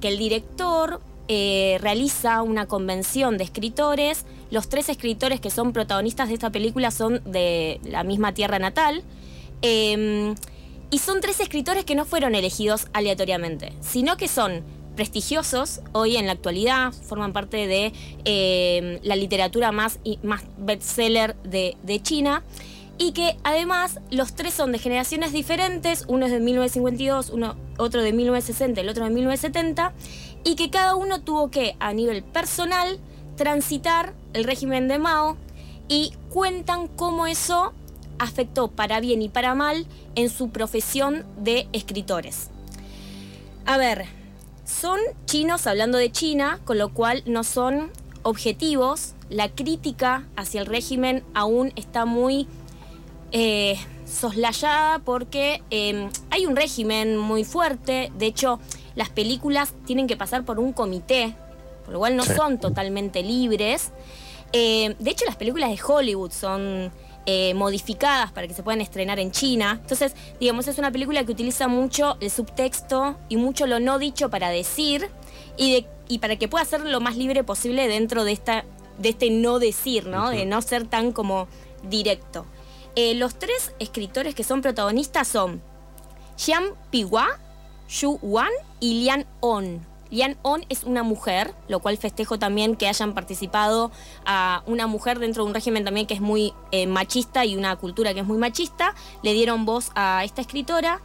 que 0.00 0.08
el 0.08 0.18
director 0.18 1.00
eh, 1.28 1.78
realiza 1.80 2.42
una 2.42 2.66
convención 2.66 3.38
de 3.38 3.44
escritores. 3.44 4.24
Los 4.50 4.68
tres 4.68 4.88
escritores 4.88 5.40
que 5.40 5.50
son 5.50 5.72
protagonistas 5.72 6.28
de 6.28 6.34
esta 6.34 6.50
película 6.50 6.90
son 6.90 7.22
de 7.24 7.80
la 7.84 8.04
misma 8.04 8.32
tierra 8.32 8.58
natal. 8.58 9.02
Eh, 9.62 10.34
y 10.90 10.98
son 10.98 11.20
tres 11.20 11.40
escritores 11.40 11.84
que 11.84 11.94
no 11.94 12.04
fueron 12.04 12.34
elegidos 12.34 12.88
aleatoriamente, 12.94 13.72
sino 13.80 14.16
que 14.16 14.26
son 14.26 14.62
prestigiosos 14.96 15.80
hoy 15.92 16.16
en 16.16 16.26
la 16.26 16.32
actualidad, 16.32 16.92
forman 16.92 17.32
parte 17.32 17.66
de 17.66 17.92
eh, 18.24 18.98
la 19.02 19.14
literatura 19.14 19.70
más, 19.70 20.00
más 20.22 20.42
bestseller 20.56 21.36
de, 21.44 21.76
de 21.82 22.02
China 22.02 22.42
y 22.98 23.12
que 23.12 23.38
además 23.44 24.00
los 24.10 24.34
tres 24.34 24.54
son 24.54 24.72
de 24.72 24.78
generaciones 24.78 25.32
diferentes, 25.32 26.04
uno 26.08 26.26
es 26.26 26.32
de 26.32 26.40
1952, 26.40 27.30
uno, 27.30 27.56
otro 27.78 28.02
de 28.02 28.12
1960, 28.12 28.80
el 28.80 28.88
otro 28.88 29.04
de 29.04 29.10
1970, 29.10 29.92
y 30.44 30.56
que 30.56 30.70
cada 30.70 30.96
uno 30.96 31.20
tuvo 31.20 31.50
que, 31.50 31.76
a 31.78 31.92
nivel 31.92 32.24
personal, 32.24 32.98
transitar 33.36 34.14
el 34.32 34.44
régimen 34.44 34.88
de 34.88 34.98
Mao 34.98 35.36
y 35.88 36.12
cuentan 36.28 36.88
cómo 36.88 37.26
eso 37.26 37.72
afectó 38.18 38.68
para 38.68 38.98
bien 39.00 39.22
y 39.22 39.28
para 39.28 39.54
mal 39.54 39.86
en 40.16 40.28
su 40.28 40.50
profesión 40.50 41.24
de 41.38 41.68
escritores. 41.72 42.50
A 43.64 43.76
ver, 43.78 44.06
son 44.64 44.98
chinos 45.24 45.66
hablando 45.66 45.98
de 45.98 46.10
China, 46.10 46.58
con 46.64 46.78
lo 46.78 46.92
cual 46.92 47.22
no 47.26 47.44
son 47.44 47.90
objetivos. 48.22 49.14
La 49.30 49.50
crítica 49.50 50.26
hacia 50.36 50.60
el 50.60 50.66
régimen 50.66 51.22
aún 51.32 51.72
está 51.76 52.04
muy 52.04 52.48
eh, 53.32 53.76
soslayada 54.06 54.98
porque 55.00 55.62
eh, 55.70 56.08
hay 56.30 56.46
un 56.46 56.56
régimen 56.56 57.16
muy 57.16 57.44
fuerte. 57.44 58.10
De 58.16 58.26
hecho, 58.26 58.58
las 58.94 59.08
películas 59.10 59.72
tienen 59.86 60.06
que 60.06 60.16
pasar 60.16 60.44
por 60.44 60.58
un 60.58 60.72
comité, 60.72 61.34
por 61.84 61.92
lo 61.94 61.98
cual 62.00 62.16
no 62.16 62.24
Sí. 62.24 62.32
son 62.34 62.58
totalmente 62.58 63.22
libres. 63.22 63.90
Eh, 64.52 64.94
de 64.98 65.10
hecho, 65.10 65.24
las 65.26 65.36
películas 65.36 65.70
de 65.70 65.78
Hollywood 65.86 66.30
son 66.32 66.90
eh, 67.30 67.52
modificadas 67.52 68.32
para 68.32 68.48
que 68.48 68.54
se 68.54 68.62
puedan 68.62 68.80
estrenar 68.80 69.18
en 69.18 69.30
China. 69.30 69.78
Entonces, 69.82 70.14
digamos, 70.40 70.66
es 70.66 70.78
una 70.78 70.90
película 70.90 71.22
que 71.24 71.32
utiliza 71.32 71.68
mucho 71.68 72.16
el 72.20 72.30
subtexto 72.30 73.16
y 73.28 73.36
mucho 73.36 73.66
lo 73.66 73.80
no 73.80 73.98
dicho 73.98 74.30
para 74.30 74.48
decir 74.48 75.10
y, 75.58 75.72
de- 75.74 75.86
y 76.08 76.20
para 76.20 76.36
que 76.36 76.48
pueda 76.48 76.64
ser 76.64 76.80
lo 76.86 77.00
más 77.00 77.16
libre 77.18 77.44
posible 77.44 77.86
dentro 77.86 78.24
de, 78.24 78.32
esta, 78.32 78.64
de 78.98 79.10
este 79.10 79.28
no 79.28 79.58
decir, 79.58 80.06
¿no? 80.06 80.30
De 80.30 80.46
no 80.46 80.62
ser 80.62 80.86
tan 80.86 81.12
como 81.12 81.48
directo. 81.82 82.46
Eh, 82.96 83.14
los 83.14 83.38
tres 83.38 83.72
escritores 83.78 84.34
que 84.34 84.44
son 84.44 84.60
protagonistas 84.62 85.28
son 85.28 85.62
Xian 86.36 86.64
Pihua, 86.90 87.38
Xu 87.88 88.18
Wan 88.22 88.50
y 88.80 89.00
Lian 89.00 89.26
On. 89.40 89.86
Lian 90.10 90.36
On 90.42 90.64
es 90.68 90.84
una 90.84 91.02
mujer, 91.02 91.54
lo 91.68 91.80
cual 91.80 91.98
festejo 91.98 92.38
también 92.38 92.76
que 92.76 92.88
hayan 92.88 93.14
participado 93.14 93.90
a 94.24 94.62
una 94.66 94.86
mujer 94.86 95.18
dentro 95.18 95.42
de 95.44 95.48
un 95.48 95.54
régimen 95.54 95.84
también 95.84 96.06
que 96.06 96.14
es 96.14 96.20
muy 96.20 96.54
eh, 96.72 96.86
machista 96.86 97.44
y 97.44 97.56
una 97.56 97.76
cultura 97.76 98.14
que 98.14 98.20
es 98.20 98.26
muy 98.26 98.38
machista. 98.38 98.94
Le 99.22 99.32
dieron 99.32 99.64
voz 99.64 99.90
a 99.94 100.24
esta 100.24 100.40
escritora. 100.40 101.00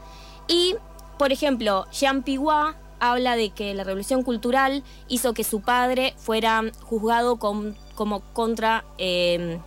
Y, 0.48 0.76
por 1.18 1.32
ejemplo, 1.32 1.86
Xian 1.92 2.24
Pihua 2.24 2.76
habla 3.00 3.36
de 3.36 3.50
que 3.50 3.74
la 3.74 3.84
revolución 3.84 4.24
cultural 4.24 4.84
hizo 5.10 5.34
que 5.34 5.44
su 5.44 5.62
padre 5.62 6.14
fuera 6.18 6.64
juzgado 6.82 7.38
como 7.38 8.22
contra... 8.34 8.86
eh, 8.98 9.60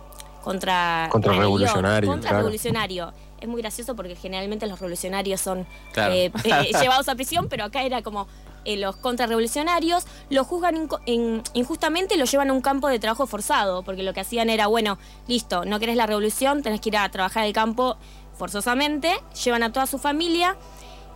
contra 0.47 1.09
Contrarrevolucionario, 1.11 2.09
Contra 2.09 2.29
claro. 2.29 2.43
revolucionario. 2.45 3.13
Es 3.41 3.47
muy 3.49 3.61
gracioso 3.61 3.95
porque 3.95 4.15
generalmente 4.15 4.65
los 4.65 4.79
revolucionarios 4.79 5.41
son 5.41 5.67
Claro. 5.91 6.13
eh, 6.13 6.31
eh, 6.45 6.71
llevados 6.79 7.09
a 7.09 7.15
prisión, 7.15 7.47
pero 7.49 7.65
acá 7.65 7.83
era 7.83 8.01
como 8.01 8.27
eh, 8.63 8.77
los 8.77 8.95
contrarrevolucionarios, 8.95 10.05
lo 10.29 10.43
juzgan 10.45 10.87
in- 11.05 11.43
injustamente 11.53 12.15
y 12.15 12.17
lo 12.17 12.25
llevan 12.25 12.49
a 12.49 12.53
un 12.53 12.61
campo 12.61 12.87
de 12.87 12.97
trabajo 12.99 13.27
forzado, 13.27 13.83
porque 13.83 14.03
lo 14.03 14.13
que 14.13 14.21
hacían 14.21 14.49
era, 14.49 14.67
bueno, 14.67 14.97
listo, 15.27 15.65
no 15.65 15.79
querés 15.79 15.97
la 15.97 16.05
revolución, 16.05 16.63
tenés 16.63 16.79
que 16.81 16.89
ir 16.89 16.97
a 16.97 17.09
trabajar 17.09 17.43
al 17.43 17.53
campo 17.53 17.97
forzosamente, 18.37 19.11
llevan 19.43 19.63
a 19.63 19.71
toda 19.73 19.85
su 19.85 19.97
familia. 19.97 20.55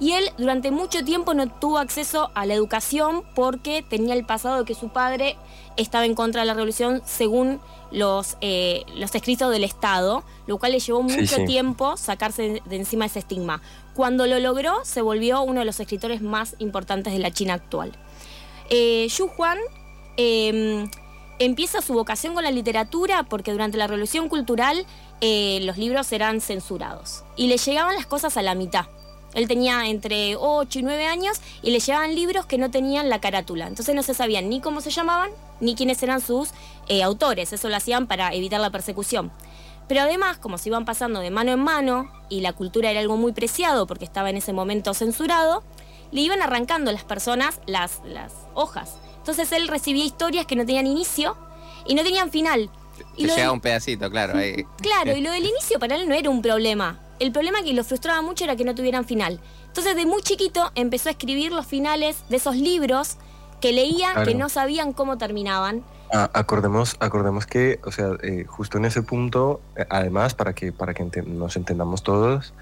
Y 0.02 0.14
él 0.14 0.32
durante 0.38 0.72
mucho 0.72 1.06
tiempo 1.06 1.34
no 1.34 1.48
tuvo 1.48 1.78
acceso 1.78 2.32
a 2.34 2.46
la 2.46 2.56
educación 2.56 3.24
porque 3.36 3.86
tenía 3.88 4.16
el 4.16 4.26
pasado 4.26 4.58
de 4.58 4.66
que 4.66 4.76
su 4.76 4.90
padre 4.90 5.38
estaba 5.78 6.06
en 6.06 6.16
contra 6.16 6.42
de 6.42 6.48
la 6.48 6.56
revolución 6.56 7.02
según 7.06 7.62
los, 7.92 8.36
eh, 8.42 8.84
los 8.96 9.14
escritos 9.16 9.52
del 9.52 9.64
Estado, 9.64 10.24
lo 10.48 10.58
cual 10.58 10.74
le 10.74 10.80
llevó 10.80 11.04
mucho 11.04 11.36
sí. 11.36 11.46
tiempo 11.46 11.96
sacarse 11.98 12.42
de, 12.42 12.64
de 12.66 12.76
encima 12.76 13.06
ese 13.06 13.20
estigma. 13.20 13.62
Cuando 13.94 14.26
lo 14.26 14.40
logró, 14.40 14.84
se 14.84 15.02
volvió 15.02 15.44
uno 15.44 15.60
de 15.60 15.66
los 15.66 15.80
escritores 15.80 16.22
más 16.22 16.56
importantes 16.58 17.14
de 17.14 17.20
la 17.20 17.32
China 17.32 17.54
actual. 17.54 17.92
Eh, 18.72 19.08
Yu 19.10 19.30
Huan 19.38 19.60
eh, 20.18 20.88
empieza 21.40 21.82
su 21.82 21.94
vocación 21.94 22.34
con 22.34 22.44
la 22.44 22.52
literatura 22.52 23.24
porque 23.24 23.52
durante 23.52 23.78
la 23.78 23.88
Revolución 23.88 24.30
Cultural 24.30 24.86
eh, 25.20 25.60
los 25.64 25.78
libros 25.78 26.12
eran 26.12 26.40
censurados 26.40 27.24
y 27.36 27.48
le 27.48 27.58
llegaban 27.58 27.96
las 27.96 28.06
cosas 28.06 28.38
a 28.38 28.42
la 28.42 28.56
mitad. 28.56 28.86
Él 29.34 29.48
tenía 29.48 29.88
entre 29.88 30.36
8 30.36 30.80
y 30.80 30.84
9 30.84 31.08
años 31.08 31.40
y 31.62 31.72
le 31.72 31.80
llegaban 31.80 32.14
libros 32.16 32.46
que 32.46 32.58
no 32.58 32.70
tenían 32.72 33.10
la 33.10 33.22
carátula. 33.22 33.68
Entonces 33.68 33.96
no 33.96 34.04
se 34.04 34.14
sabían 34.14 34.50
ni 34.50 34.60
cómo 34.62 34.82
se 34.82 34.90
llamaban 34.92 35.32
ni 35.60 35.76
quiénes 35.76 36.02
eran 36.04 36.20
sus 36.22 36.50
eh, 36.88 37.02
autores. 37.04 37.54
Eso 37.54 37.70
lo 37.70 37.76
hacían 37.78 38.08
para 38.08 38.34
evitar 38.34 38.60
la 38.60 38.70
persecución. 38.72 39.32
Pero 39.88 40.02
además, 40.02 40.38
como 40.38 40.58
se 40.58 40.70
iban 40.70 40.86
pasando 40.86 41.20
de 41.20 41.32
mano 41.32 41.52
en 41.52 41.60
mano 41.60 42.12
y 42.30 42.42
la 42.42 42.54
cultura 42.54 42.92
era 42.92 43.00
algo 43.00 43.18
muy 43.18 43.32
preciado 43.34 43.88
porque 43.88 44.06
estaba 44.06 44.30
en 44.30 44.38
ese 44.38 44.54
momento 44.54 44.94
censurado, 44.94 45.64
le 46.12 46.22
iban 46.22 46.42
arrancando 46.42 46.90
a 46.90 46.94
las 46.94 47.04
personas 47.04 47.60
las, 47.68 48.00
las 48.06 48.34
hojas. 48.54 48.98
Entonces 49.18 49.52
él 49.52 49.68
recibía 49.68 50.04
historias 50.06 50.46
que 50.46 50.56
no 50.56 50.66
tenían 50.66 50.88
inicio 50.88 51.38
y 51.86 51.96
no 51.96 52.04
tenían 52.04 52.32
final. 52.32 52.70
Te 52.98 53.04
Y 53.18 53.26
lo 53.26 53.30
llega 53.34 53.44
del- 53.48 53.52
un 53.54 53.62
pedacito, 53.62 54.10
claro. 54.10 54.38
ahí. 54.38 54.66
Claro, 54.82 55.16
y 55.16 55.22
lo 55.22 55.32
del 55.32 55.46
inicio 55.46 55.80
para 55.80 55.96
él 55.96 56.08
no 56.08 56.16
era 56.16 56.30
un 56.30 56.42
problema. 56.42 57.00
El 57.22 57.32
problema 57.32 57.62
que 57.64 57.72
lo 57.74 57.84
frustraba 57.84 58.22
mucho 58.24 58.46
era 58.46 58.56
que 58.56 58.66
no 58.66 58.74
tuvieran 58.74 59.06
final. 59.06 59.40
Entonces, 59.68 59.96
de 59.96 60.08
muy 60.08 60.24
chiquito 60.24 60.72
empezó 60.74 61.10
a 61.10 61.12
escribir 61.12 61.52
los 61.52 61.68
finales 61.68 62.24
de 62.30 62.38
esos 62.38 62.56
libros 62.56 63.18
que 63.62 63.72
leía 63.72 64.14
Claro. 64.14 64.26
que 64.28 64.34
no 64.34 64.50
sabían 64.50 64.92
cómo 64.92 65.20
terminaban. 65.20 65.84
Ah, 66.12 66.32
acordemos, 66.34 66.98
acordemos 67.00 67.46
que, 67.46 67.80
o 67.86 67.92
sea, 67.92 68.10
eh, 68.24 68.46
justo 68.48 68.80
en 68.80 68.86
ese 68.86 69.04
punto, 69.04 69.62
eh, 69.76 69.86
además, 69.88 70.34
para 70.34 70.54
que, 70.54 70.74
para 70.74 70.96
que 70.96 71.04
ente- 71.04 71.24
nos 71.24 71.56
entendamos 71.56 72.02
todos, 72.02 72.56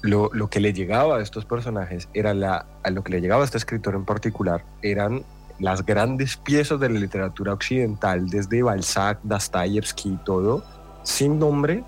lo, 0.00 0.30
lo 0.32 0.48
que 0.48 0.60
le 0.60 0.72
llegaba 0.72 1.18
a 1.18 1.22
estos 1.22 1.44
personajes 1.44 2.08
era 2.14 2.32
la, 2.32 2.64
a 2.82 2.90
lo 2.90 3.04
que 3.04 3.12
le 3.12 3.20
llegaba 3.20 3.42
a 3.42 3.44
este 3.44 3.58
escritor 3.58 3.94
en 3.96 4.06
particular, 4.06 4.64
eran 4.80 5.24
las 5.58 5.84
grandes 5.84 6.38
piezas 6.38 6.80
de 6.80 6.88
la 6.88 6.98
literatura 6.98 7.52
occidental, 7.52 8.28
desde 8.30 8.62
Balzac, 8.62 9.18
Dostoyevsky 9.24 10.08
y 10.14 10.16
todo, 10.24 10.64
sin 11.04 11.38
nombre 11.38 11.84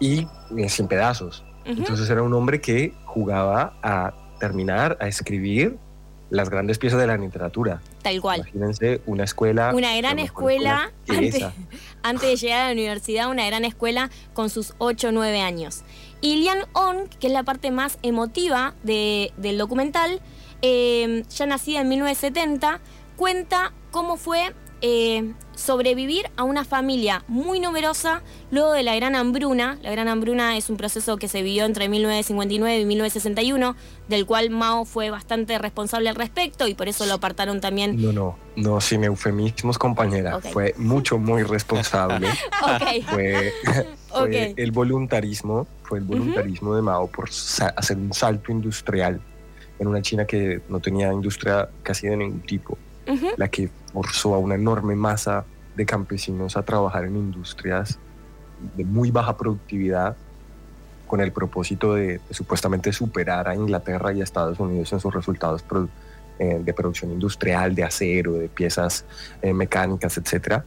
y 0.00 0.26
eh, 0.56 0.68
sin 0.68 0.88
pedazos. 0.88 1.44
Entonces 1.64 2.08
era 2.10 2.22
un 2.22 2.32
hombre 2.32 2.60
que 2.60 2.94
jugaba 3.04 3.74
a 3.82 4.14
terminar, 4.38 4.96
a 5.00 5.08
escribir 5.08 5.76
las 6.30 6.48
grandes 6.50 6.78
piezas 6.78 7.00
de 7.00 7.06
la 7.06 7.16
literatura. 7.16 7.80
Tal 8.02 8.20
cual. 8.20 8.40
Imagínense 8.40 9.00
una 9.06 9.24
escuela. 9.24 9.72
Una 9.74 9.96
gran 9.96 10.18
escuela 10.18 10.92
antes, 11.08 11.44
antes 12.02 12.28
de 12.28 12.36
llegar 12.36 12.60
a 12.62 12.66
la 12.66 12.72
universidad, 12.72 13.30
una 13.30 13.46
gran 13.46 13.64
escuela 13.64 14.10
con 14.32 14.48
sus 14.50 14.74
8 14.78 15.08
o 15.08 15.12
9 15.12 15.40
años. 15.40 15.82
Y 16.20 16.36
Lian 16.36 16.58
On, 16.72 17.08
que 17.20 17.26
es 17.28 17.32
la 17.32 17.42
parte 17.42 17.70
más 17.70 17.98
emotiva 18.02 18.74
de- 18.82 19.32
del 19.36 19.58
documental, 19.58 20.20
eh, 20.62 21.24
ya 21.30 21.46
nacida 21.46 21.80
en 21.80 21.88
1970, 21.88 22.80
cuenta 23.16 23.72
cómo 23.90 24.16
fue 24.16 24.52
eh, 24.82 25.32
sobrevivir 25.54 26.26
a 26.36 26.44
una 26.44 26.64
familia 26.64 27.24
muy 27.28 27.60
numerosa 27.60 28.22
luego 28.50 28.72
de 28.72 28.82
la 28.82 28.94
gran 28.94 29.14
hambruna. 29.14 29.78
La 29.82 29.90
gran 29.90 30.08
hambruna 30.08 30.56
es 30.56 30.68
un 30.68 30.76
proceso 30.76 31.16
que 31.16 31.28
se 31.28 31.42
vivió 31.42 31.64
entre 31.64 31.88
1959 31.88 32.80
y 32.80 32.84
1961, 32.84 33.74
del 34.08 34.26
cual 34.26 34.50
Mao 34.50 34.84
fue 34.84 35.10
bastante 35.10 35.58
responsable 35.58 36.08
al 36.10 36.14
respecto 36.14 36.68
y 36.68 36.74
por 36.74 36.88
eso 36.88 37.06
lo 37.06 37.14
apartaron 37.14 37.60
también. 37.60 38.00
No, 38.00 38.12
no, 38.12 38.36
no, 38.56 38.80
sin 38.80 39.04
eufemismos, 39.04 39.78
compañera. 39.78 40.40
Fue 40.40 40.74
mucho, 40.76 41.18
muy 41.18 41.42
responsable. 41.42 42.28
Fue 43.10 43.52
el 44.56 44.72
voluntarismo, 44.72 45.66
fue 45.82 45.98
el 45.98 46.04
voluntarismo 46.04 46.74
de 46.74 46.82
Mao 46.82 47.06
por 47.06 47.28
hacer 47.28 47.96
un 47.96 48.12
salto 48.12 48.52
industrial 48.52 49.20
en 49.78 49.86
una 49.86 50.02
China 50.02 50.26
que 50.26 50.60
no 50.68 50.80
tenía 50.80 51.12
industria 51.12 51.68
casi 51.82 52.08
de 52.08 52.16
ningún 52.16 52.40
tipo, 52.40 52.78
La 53.36 53.48
que 53.48 53.70
forzó 53.92 54.34
a 54.34 54.38
una 54.38 54.54
enorme 54.56 54.96
masa 54.96 55.44
de 55.76 55.86
campesinos 55.86 56.56
a 56.56 56.62
trabajar 56.62 57.04
en 57.04 57.16
industrias 57.16 57.98
de 58.76 58.84
muy 58.84 59.10
baja 59.10 59.36
productividad 59.36 60.16
con 61.06 61.20
el 61.20 61.30
propósito 61.30 61.94
de, 61.94 62.18
de 62.18 62.34
supuestamente 62.34 62.92
superar 62.92 63.48
a 63.48 63.54
Inglaterra 63.54 64.12
y 64.12 64.20
a 64.20 64.24
Estados 64.24 64.58
Unidos 64.58 64.92
en 64.92 65.00
sus 65.00 65.14
resultados 65.14 65.64
produ- 65.66 65.88
eh, 66.38 66.60
de 66.62 66.74
producción 66.74 67.12
industrial, 67.12 67.74
de 67.74 67.84
acero, 67.84 68.34
de 68.34 68.48
piezas 68.48 69.04
eh, 69.40 69.54
mecánicas, 69.54 70.18
etcétera, 70.18 70.64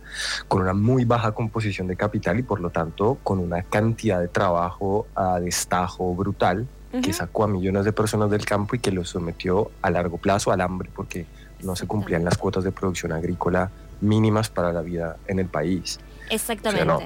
con 0.48 0.62
una 0.62 0.74
muy 0.74 1.06
baja 1.06 1.32
composición 1.34 1.86
de 1.88 1.96
capital 1.96 2.40
y 2.40 2.44
por 2.44 2.60
lo 2.60 2.70
tanto 2.72 3.20
con 3.22 3.38
una 3.40 3.62
cantidad 3.64 4.20
de 4.20 4.28
trabajo 4.30 5.06
a 5.14 5.40
destajo 5.40 6.16
brutal 6.16 6.68
que 7.04 7.14
sacó 7.14 7.44
a 7.44 7.48
millones 7.48 7.86
de 7.86 7.92
personas 7.92 8.32
del 8.32 8.46
campo 8.46 8.76
y 8.76 8.80
que 8.80 8.92
los 8.92 9.10
sometió 9.10 9.70
a 9.84 9.92
largo 9.92 10.18
plazo 10.18 10.52
al 10.52 10.62
hambre 10.62 10.90
porque 10.96 11.28
no 11.64 11.76
se 11.76 11.88
cumplían 11.88 12.24
las 12.26 12.38
cuotas 12.38 12.64
de 12.64 12.72
producción 12.72 13.12
agrícola 13.12 13.72
mínimas 14.02 14.50
para 14.50 14.72
la 14.72 14.82
vida 14.82 15.18
en 15.28 15.40
el 15.40 15.48
país. 15.48 16.00
Exactamente. 16.30 16.86
no. 16.86 17.00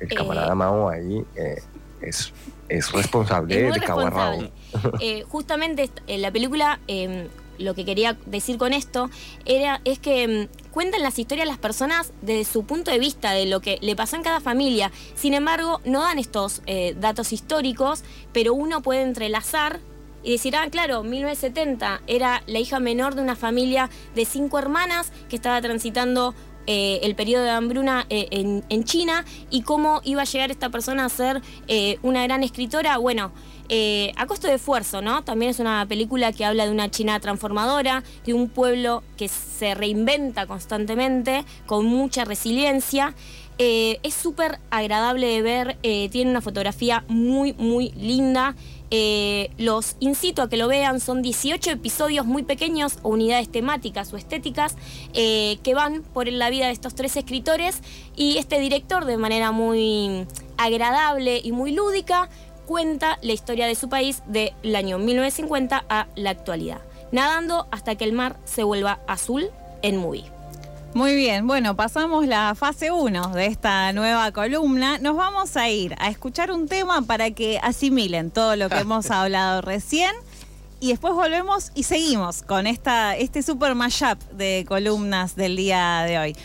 El 0.00 0.10
Eh, 0.10 0.14
camarada 0.14 0.54
Mao 0.54 0.88
ahí 0.88 1.24
eh, 1.36 1.62
es, 2.00 2.32
es 2.68 2.90
responsable 2.92 3.68
Es 3.68 3.74
de 3.74 3.80
cabo 3.80 4.00
a 4.00 4.10
rabo. 4.10 4.40
responsable. 4.40 4.96
Eh, 5.00 5.24
justamente 5.28 5.90
en 6.06 6.22
la 6.22 6.30
película, 6.30 6.80
eh, 6.88 7.28
lo 7.58 7.74
que 7.74 7.84
quería 7.84 8.16
decir 8.26 8.56
con 8.56 8.72
esto 8.72 9.10
era, 9.44 9.80
es 9.84 9.98
que 9.98 10.48
mm, 10.48 10.72
cuentan 10.72 11.02
las 11.02 11.18
historias 11.18 11.46
las 11.46 11.58
personas 11.58 12.12
desde 12.22 12.50
su 12.50 12.64
punto 12.64 12.90
de 12.90 12.98
vista, 12.98 13.32
de 13.32 13.46
lo 13.46 13.60
que 13.60 13.78
le 13.82 13.94
pasó 13.94 14.16
en 14.16 14.22
cada 14.22 14.40
familia. 14.40 14.90
Sin 15.14 15.34
embargo, 15.34 15.80
no 15.84 16.00
dan 16.00 16.18
estos 16.18 16.62
datos 16.96 17.32
históricos, 17.32 18.02
pero 18.32 18.54
uno 18.54 18.80
puede 18.82 19.02
entrelazar 19.02 19.80
y 20.22 20.32
decir, 20.32 20.56
ah, 20.56 20.68
claro, 20.70 21.02
1970 21.02 22.02
era 22.06 22.42
la 22.46 22.58
hija 22.58 22.80
menor 22.80 23.14
de 23.14 23.22
una 23.22 23.36
familia 23.36 23.90
de 24.14 24.24
cinco 24.24 24.58
hermanas 24.58 25.12
que 25.28 25.36
estaba 25.36 25.60
transitando 25.60 26.34
eh, 26.66 27.00
el 27.02 27.16
periodo 27.16 27.42
de 27.42 27.50
hambruna 27.50 28.06
eh, 28.08 28.28
en, 28.30 28.84
China 28.84 29.24
y 29.50 29.62
cómo 29.62 30.00
iba 30.04 30.22
a 30.22 30.24
llegar 30.24 30.52
esta 30.52 30.70
persona 30.70 31.04
a 31.04 31.08
ser 31.08 31.42
eh, 31.66 31.98
una 32.02 32.22
gran 32.22 32.42
escritora. 32.44 32.98
Bueno, 32.98 33.32
a 34.16 34.26
costo 34.26 34.48
de 34.48 34.54
esfuerzo, 34.54 35.00
¿no? 35.00 35.24
También 35.24 35.50
es 35.50 35.58
una 35.58 35.86
película 35.88 36.30
que 36.32 36.44
habla 36.44 36.66
de 36.66 36.70
una 36.70 36.90
China 36.90 37.18
transformadora, 37.20 38.04
de 38.26 38.34
un 38.34 38.50
pueblo 38.50 39.02
que 39.16 39.28
se 39.28 39.74
reinventa 39.74 40.46
constantemente, 40.46 41.46
con 41.64 41.86
mucha 41.86 42.26
resiliencia. 42.26 43.14
Es 43.56 44.12
súper 44.14 44.58
agradable 44.70 45.26
de 45.26 45.40
ver, 45.40 45.78
tiene 46.10 46.30
una 46.30 46.42
fotografía 46.42 47.02
muy, 47.08 47.54
muy 47.54 47.92
linda. 47.92 48.56
Eh, 48.94 49.50
los 49.56 49.96
incito 50.00 50.42
a 50.42 50.50
que 50.50 50.58
lo 50.58 50.68
vean, 50.68 51.00
son 51.00 51.22
18 51.22 51.70
episodios 51.70 52.26
muy 52.26 52.42
pequeños 52.42 52.98
o 53.00 53.08
unidades 53.08 53.50
temáticas 53.50 54.12
o 54.12 54.18
estéticas 54.18 54.76
eh, 55.14 55.56
que 55.62 55.72
van 55.72 56.02
por 56.02 56.28
la 56.30 56.50
vida 56.50 56.66
de 56.66 56.72
estos 56.72 56.94
tres 56.94 57.16
escritores 57.16 57.80
y 58.16 58.36
este 58.36 58.60
director 58.60 59.06
de 59.06 59.16
manera 59.16 59.50
muy 59.50 60.26
agradable 60.58 61.40
y 61.42 61.52
muy 61.52 61.72
lúdica 61.72 62.28
cuenta 62.66 63.18
la 63.22 63.32
historia 63.32 63.66
de 63.66 63.76
su 63.76 63.88
país 63.88 64.22
del 64.26 64.76
año 64.76 64.98
1950 64.98 65.86
a 65.88 66.08
la 66.14 66.28
actualidad, 66.28 66.82
nadando 67.12 67.68
hasta 67.70 67.94
que 67.94 68.04
el 68.04 68.12
mar 68.12 68.36
se 68.44 68.62
vuelva 68.62 69.00
azul 69.06 69.48
en 69.80 69.96
Movie. 69.96 70.41
Muy 70.94 71.16
bien, 71.16 71.46
bueno, 71.46 71.74
pasamos 71.74 72.26
la 72.26 72.54
fase 72.54 72.90
1 72.90 73.28
de 73.28 73.46
esta 73.46 73.94
nueva 73.94 74.30
columna. 74.30 74.98
Nos 74.98 75.16
vamos 75.16 75.56
a 75.56 75.70
ir 75.70 75.94
a 75.98 76.10
escuchar 76.10 76.52
un 76.52 76.68
tema 76.68 77.00
para 77.00 77.30
que 77.30 77.58
asimilen 77.62 78.30
todo 78.30 78.56
lo 78.56 78.68
que 78.68 78.76
hemos 78.80 79.10
hablado 79.10 79.62
recién. 79.62 80.12
Y 80.80 80.88
después 80.88 81.14
volvemos 81.14 81.72
y 81.74 81.84
seguimos 81.84 82.42
con 82.42 82.66
esta, 82.66 83.16
este 83.16 83.42
super 83.42 83.74
mashup 83.74 84.20
de 84.32 84.66
columnas 84.68 85.34
del 85.34 85.56
día 85.56 86.02
de 86.06 86.18
hoy. 86.18 86.36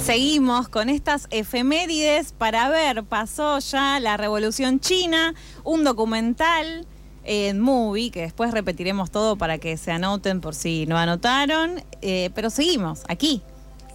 seguimos 0.00 0.70
con 0.70 0.88
estas 0.88 1.26
efemérides 1.30 2.32
para 2.32 2.70
ver, 2.70 3.04
pasó 3.04 3.58
ya 3.58 4.00
la 4.00 4.16
Revolución 4.16 4.80
China, 4.80 5.34
un 5.64 5.84
documental 5.84 6.86
en 7.30 7.60
movie, 7.60 8.10
que 8.10 8.22
después 8.22 8.52
repetiremos 8.52 9.10
todo 9.10 9.36
para 9.36 9.58
que 9.58 9.76
se 9.76 9.92
anoten 9.92 10.40
por 10.40 10.54
si 10.54 10.86
no 10.86 10.96
anotaron, 10.96 11.82
eh, 12.00 12.30
pero 12.34 12.48
seguimos 12.48 13.02
aquí. 13.06 13.42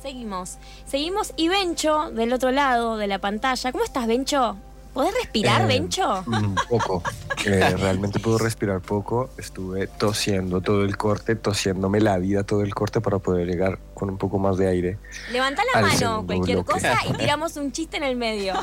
Seguimos, 0.04 0.58
seguimos 0.86 1.34
y 1.36 1.48
Bencho 1.48 2.12
del 2.12 2.32
otro 2.32 2.52
lado 2.52 2.98
de 2.98 3.08
la 3.08 3.18
pantalla. 3.20 3.72
¿Cómo 3.72 3.84
estás, 3.84 4.06
Bencho? 4.06 4.56
¿Podés 4.94 5.16
respirar, 5.16 5.62
Eh, 5.62 5.66
Bencho? 5.66 6.24
Poco. 6.70 7.02
Eh, 7.46 7.76
realmente 7.78 8.20
puedo 8.20 8.38
respirar 8.38 8.80
poco. 8.82 9.32
Estuve 9.40 9.88
tosiendo 9.88 10.62
todo 10.62 10.84
el 10.84 10.96
corte, 10.98 11.36
tosiéndome 11.36 12.00
la 12.02 12.20
vida 12.20 12.44
todo 12.44 12.62
el 12.62 12.76
corte 12.76 13.02
para 13.02 13.18
poder 13.18 13.48
llegar 13.48 13.80
con 13.96 14.12
un 14.12 14.18
poco 14.20 14.38
más 14.38 14.58
de 14.58 14.68
aire. 14.68 15.00
Levanta 15.32 15.64
la 15.74 15.82
mano, 15.82 16.24
cualquier 16.28 16.58
bloque. 16.58 16.74
cosa, 16.74 16.96
y 17.10 17.14
tiramos 17.14 17.58
un 17.58 17.72
chiste 17.72 17.98
en 17.98 18.04
el 18.04 18.16
medio. 18.16 18.54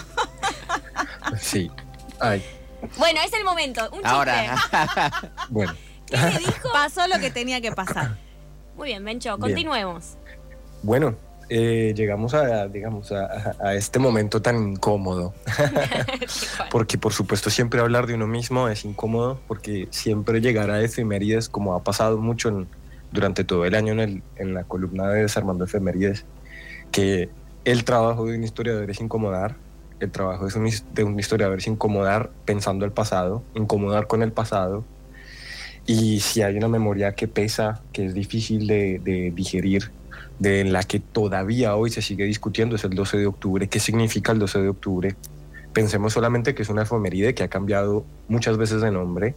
Sí. 1.41 1.71
Ay, 2.21 2.45
Bueno, 2.99 3.21
es 3.25 3.33
el 3.33 3.45
momento. 3.45 3.83
Un 3.91 3.99
chiste. 3.99 4.09
Ahora. 4.09 5.33
bueno. 5.51 5.73
¿Qué 6.07 6.17
le 6.17 6.39
dijo? 6.39 6.73
Pasó 6.73 7.07
lo 7.07 7.19
que 7.21 7.31
tenía 7.31 7.61
que 7.61 7.73
pasar. 7.73 8.17
Muy 8.77 8.89
bien, 8.89 9.05
Bencho, 9.05 9.31
Bien. 9.37 9.41
continuemos. 9.41 10.17
Bueno, 10.83 11.15
eh, 11.49 11.93
llegamos 11.97 12.35
a, 12.35 12.67
digamos, 12.69 13.13
a, 13.13 13.27
a- 13.27 13.69
a 13.69 13.75
este 13.75 13.99
momento 13.99 14.41
tan 14.43 14.57
incómodo. 14.73 15.35
Porque 16.71 16.99
por 16.99 17.13
supuesto 17.13 17.51
siempre 17.51 17.81
hablar 17.81 18.07
de 18.07 18.15
uno 18.15 18.27
mismo 18.27 18.69
es 18.69 18.85
incómodo 18.85 19.41
porque 19.47 19.89
siempre 19.91 20.41
llegar 20.41 20.71
a 20.71 20.81
efemérides, 20.81 21.49
como 21.49 21.75
ha 21.75 21.83
pasado 21.85 22.19
mucho 22.19 22.49
en- 22.49 22.69
durante 23.13 23.45
todo 23.45 23.65
el 23.65 23.75
año 23.75 23.93
en, 23.93 24.01
el- 24.01 24.23
en 24.37 24.55
la 24.55 24.65
columna 24.65 25.09
de 25.09 25.23
Desarmando 25.23 25.65
Efemérides, 25.65 26.25
que 26.93 27.29
el 27.65 27.85
trabajo 27.85 28.25
de 28.27 28.37
un 28.37 28.45
historiador 28.45 28.89
es 28.91 29.01
incomodar, 29.01 29.57
el 30.01 30.11
trabajo 30.11 30.47
es 30.47 30.57
un 30.57 30.69
de 30.95 31.05
un 31.05 31.19
historiador 31.19 31.59
es 31.59 31.67
incomodar 31.67 32.31
pensando 32.45 32.85
el 32.85 32.93
pasado, 32.93 33.43
incomodar 33.55 34.07
con 34.07 34.23
el 34.23 34.33
pasado. 34.33 34.85
Y 35.87 36.21
si 36.21 36.43
hay 36.43 36.57
una 36.57 36.69
memoria 36.69 37.15
que 37.15 37.29
pesa, 37.29 37.83
que 37.93 38.07
es 38.07 38.15
difícil 38.15 38.67
de, 38.67 39.01
de 39.03 39.31
digerir, 39.31 39.91
de 40.39 40.65
la 40.65 40.83
que 40.83 41.01
todavía 41.01 41.77
hoy 41.77 41.91
se 41.91 42.03
sigue 42.03 42.25
discutiendo, 42.25 42.77
es 42.77 42.85
el 42.85 42.95
12 42.95 43.19
de 43.19 43.27
octubre. 43.27 43.69
¿Qué 43.69 43.81
significa 43.81 44.33
el 44.33 44.39
12 44.39 44.63
de 44.63 44.69
octubre? 44.69 45.17
Pensemos 45.73 46.13
solamente 46.13 46.55
que 46.55 46.63
es 46.63 46.69
una 46.69 46.83
efeméride 46.83 47.35
que 47.35 47.43
ha 47.43 47.49
cambiado 47.49 48.05
muchas 48.29 48.57
veces 48.57 48.81
de 48.81 48.91
nombre. 48.91 49.35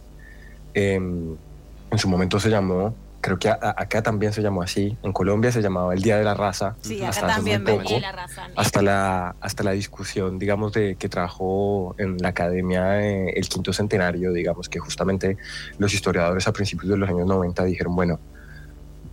Em, 0.72 1.36
en 1.90 1.98
su 1.98 2.08
momento 2.08 2.40
se 2.40 2.50
llamó, 2.50 2.94
creo 3.24 3.38
que 3.38 3.48
a- 3.48 3.58
a- 3.60 3.74
acá 3.82 4.02
también 4.02 4.34
se 4.34 4.42
llamó 4.42 4.60
así, 4.60 4.98
en 5.02 5.12
Colombia 5.14 5.50
se 5.50 5.62
llamaba 5.62 5.94
el 5.94 6.02
Día 6.02 6.18
de 6.18 6.24
la 6.24 6.34
Raza. 6.34 6.76
Sí, 6.82 6.98
acá 6.98 7.08
hasta 7.08 7.26
también 7.28 7.64
poco 7.64 7.78
venía. 7.78 8.00
La 8.00 8.12
raza. 8.12 8.48
hasta 8.54 8.82
la, 8.82 9.34
hasta 9.40 9.64
la 9.64 9.70
discusión, 9.70 10.38
digamos, 10.38 10.74
de 10.74 10.96
que 10.96 11.08
trajo 11.08 11.94
en 11.96 12.18
la 12.18 12.28
academia 12.28 13.00
eh, 13.02 13.30
el 13.34 13.48
quinto 13.48 13.72
centenario, 13.72 14.30
digamos, 14.34 14.68
que 14.68 14.78
justamente 14.78 15.38
los 15.78 15.94
historiadores 15.94 16.46
a 16.46 16.52
principios 16.52 16.90
de 16.90 16.98
los 16.98 17.08
años 17.08 17.26
90 17.26 17.64
dijeron, 17.64 17.96
bueno, 17.96 18.20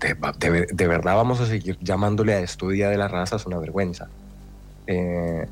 de, 0.01 0.15
de- 0.49 0.67
de 0.73 0.87
verdad 0.87 1.15
vamos 1.15 1.39
a 1.39 1.45
seguir 1.45 1.77
llamándole 1.79 2.33
a 2.33 2.39
esto 2.39 2.67
Día 2.67 2.89
de 2.89 2.97
la 2.97 3.07
Raza, 3.07 3.37
es 3.37 3.45
una 3.45 3.59
vergüenza. 3.59 4.09
Eh, 4.87 5.47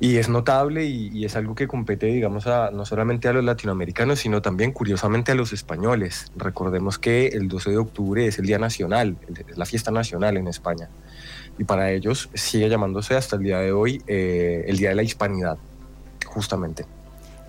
y 0.00 0.16
es 0.16 0.28
notable 0.28 0.86
y, 0.86 1.24
es 1.24 1.36
algo 1.36 1.54
que 1.54 1.68
compete, 1.68 2.06
digamos, 2.06 2.46
a, 2.46 2.70
no 2.70 2.84
solamente 2.86 3.28
a 3.28 3.32
los 3.32 3.44
latinoamericanos, 3.44 4.20
sino 4.20 4.40
también, 4.40 4.72
curiosamente, 4.72 5.32
a 5.32 5.34
los 5.34 5.52
españoles. 5.52 6.32
Recordemos 6.36 6.98
que 6.98 7.28
el 7.28 7.48
12 7.48 7.70
de 7.70 7.76
octubre 7.76 8.26
es 8.26 8.38
el 8.38 8.46
Día 8.46 8.58
Nacional, 8.58 9.16
es 9.48 9.58
la 9.58 9.66
fiesta 9.66 9.90
nacional 9.90 10.36
en 10.36 10.48
España 10.48 10.88
y 11.58 11.64
para 11.64 11.90
ellos 11.92 12.30
sigue 12.32 12.70
llamándose 12.70 13.14
hasta 13.14 13.36
el 13.36 13.42
día 13.42 13.58
de 13.58 13.72
hoy 13.72 14.02
eh, 14.06 14.64
el 14.66 14.78
Día 14.78 14.88
de 14.88 14.94
la 14.94 15.02
Hispanidad, 15.02 15.58
justamente. 16.24 16.86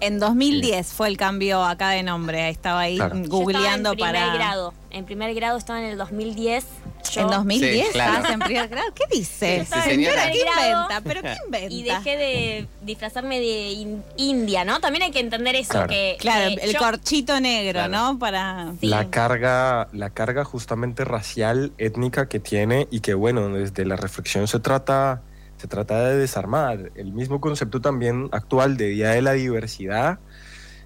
En 0.02 0.20
2010 0.20 0.88
fue 0.94 1.08
el 1.08 1.18
cambio 1.18 1.64
acá 1.64 1.90
de 1.92 2.04
nombre. 2.04 2.50
Estaba 2.50 2.82
ahí 2.82 2.96
Claro. 2.98 3.16
Yo 3.22 3.30
googleando 3.30 3.92
estaba 3.94 4.10
en 4.10 4.16
para. 4.16 4.20
primer 4.32 4.34
grado. 4.40 4.74
En 4.90 5.06
primer 5.06 5.34
grado 5.36 5.58
estaba 5.58 5.80
en 5.80 5.86
el 5.86 5.98
2010. 5.98 6.66
Yo- 7.12 7.22
En 7.22 7.28
2010 7.30 7.88
Sí, 7.88 7.94
claro. 7.94 8.12
estabas 8.14 8.32
en 8.34 8.40
primer 8.40 8.68
grado. 8.68 8.88
¿Qué 8.94 9.04
dice? 9.16 9.66
Sí, 9.66 9.72
sí, 9.74 9.90
señora. 9.90 10.32
¿Qué 10.32 10.40
inventa? 10.40 11.02
¿Pero 11.04 11.22
qué 11.22 11.36
inventa? 11.46 11.74
Y 11.74 11.84
dejé 11.84 12.18
de 12.18 12.68
disfrazarme 12.84 13.40
de 13.40 13.72
in- 13.72 14.04
india, 14.18 14.66
¿no? 14.66 14.80
También 14.80 15.04
hay 15.04 15.12
que 15.12 15.20
entender 15.20 15.56
eso. 15.56 15.72
Claro. 15.74 15.88
que 15.90 16.18
Claro, 16.20 16.56
que 16.56 16.64
el 16.66 16.74
yo- 16.74 16.80
corchito 16.80 17.40
negro, 17.40 17.74
Claro. 17.86 17.92
¿no? 18.14 18.20
Para. 18.20 18.72
Sí. 18.80 18.88
La 18.88 19.10
carga, 19.10 19.88
la 19.94 20.10
carga 20.10 20.44
justamente 20.46 21.04
racial, 21.06 21.72
étnica 21.78 22.28
que 22.28 22.40
tiene 22.40 22.88
y 22.92 23.00
que 23.02 23.14
bueno, 23.14 23.50
desde 23.50 23.86
la 23.86 23.96
reflexión 23.98 24.48
se 24.48 24.60
trata, 24.60 25.22
se 25.62 25.68
trata 25.68 26.10
de 26.10 26.18
desarmar. 26.18 26.92
El 26.96 27.14
mismo 27.14 27.40
concepto 27.40 27.82
también 27.82 28.30
actual 28.32 28.78
de 28.78 28.88
Día 28.88 29.10
de 29.12 29.22
la 29.22 29.34
Diversidad 29.34 30.18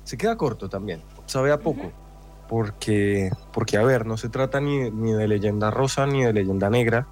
se 0.03 0.17
queda 0.17 0.35
corto 0.35 0.67
también, 0.67 1.01
sabe 1.27 1.53
a 1.53 1.59
poco. 1.59 1.93
Porque, 2.49 3.31
porque, 3.53 3.77
a 3.77 3.83
ver, 3.83 4.05
no 4.05 4.17
se 4.17 4.27
trata 4.27 4.59
ni, 4.59 4.91
ni 4.91 5.13
de 5.13 5.29
leyenda 5.29 5.71
rosa 5.71 6.05
ni 6.05 6.25
de 6.25 6.33
leyenda 6.33 6.69
negra, 6.69 7.07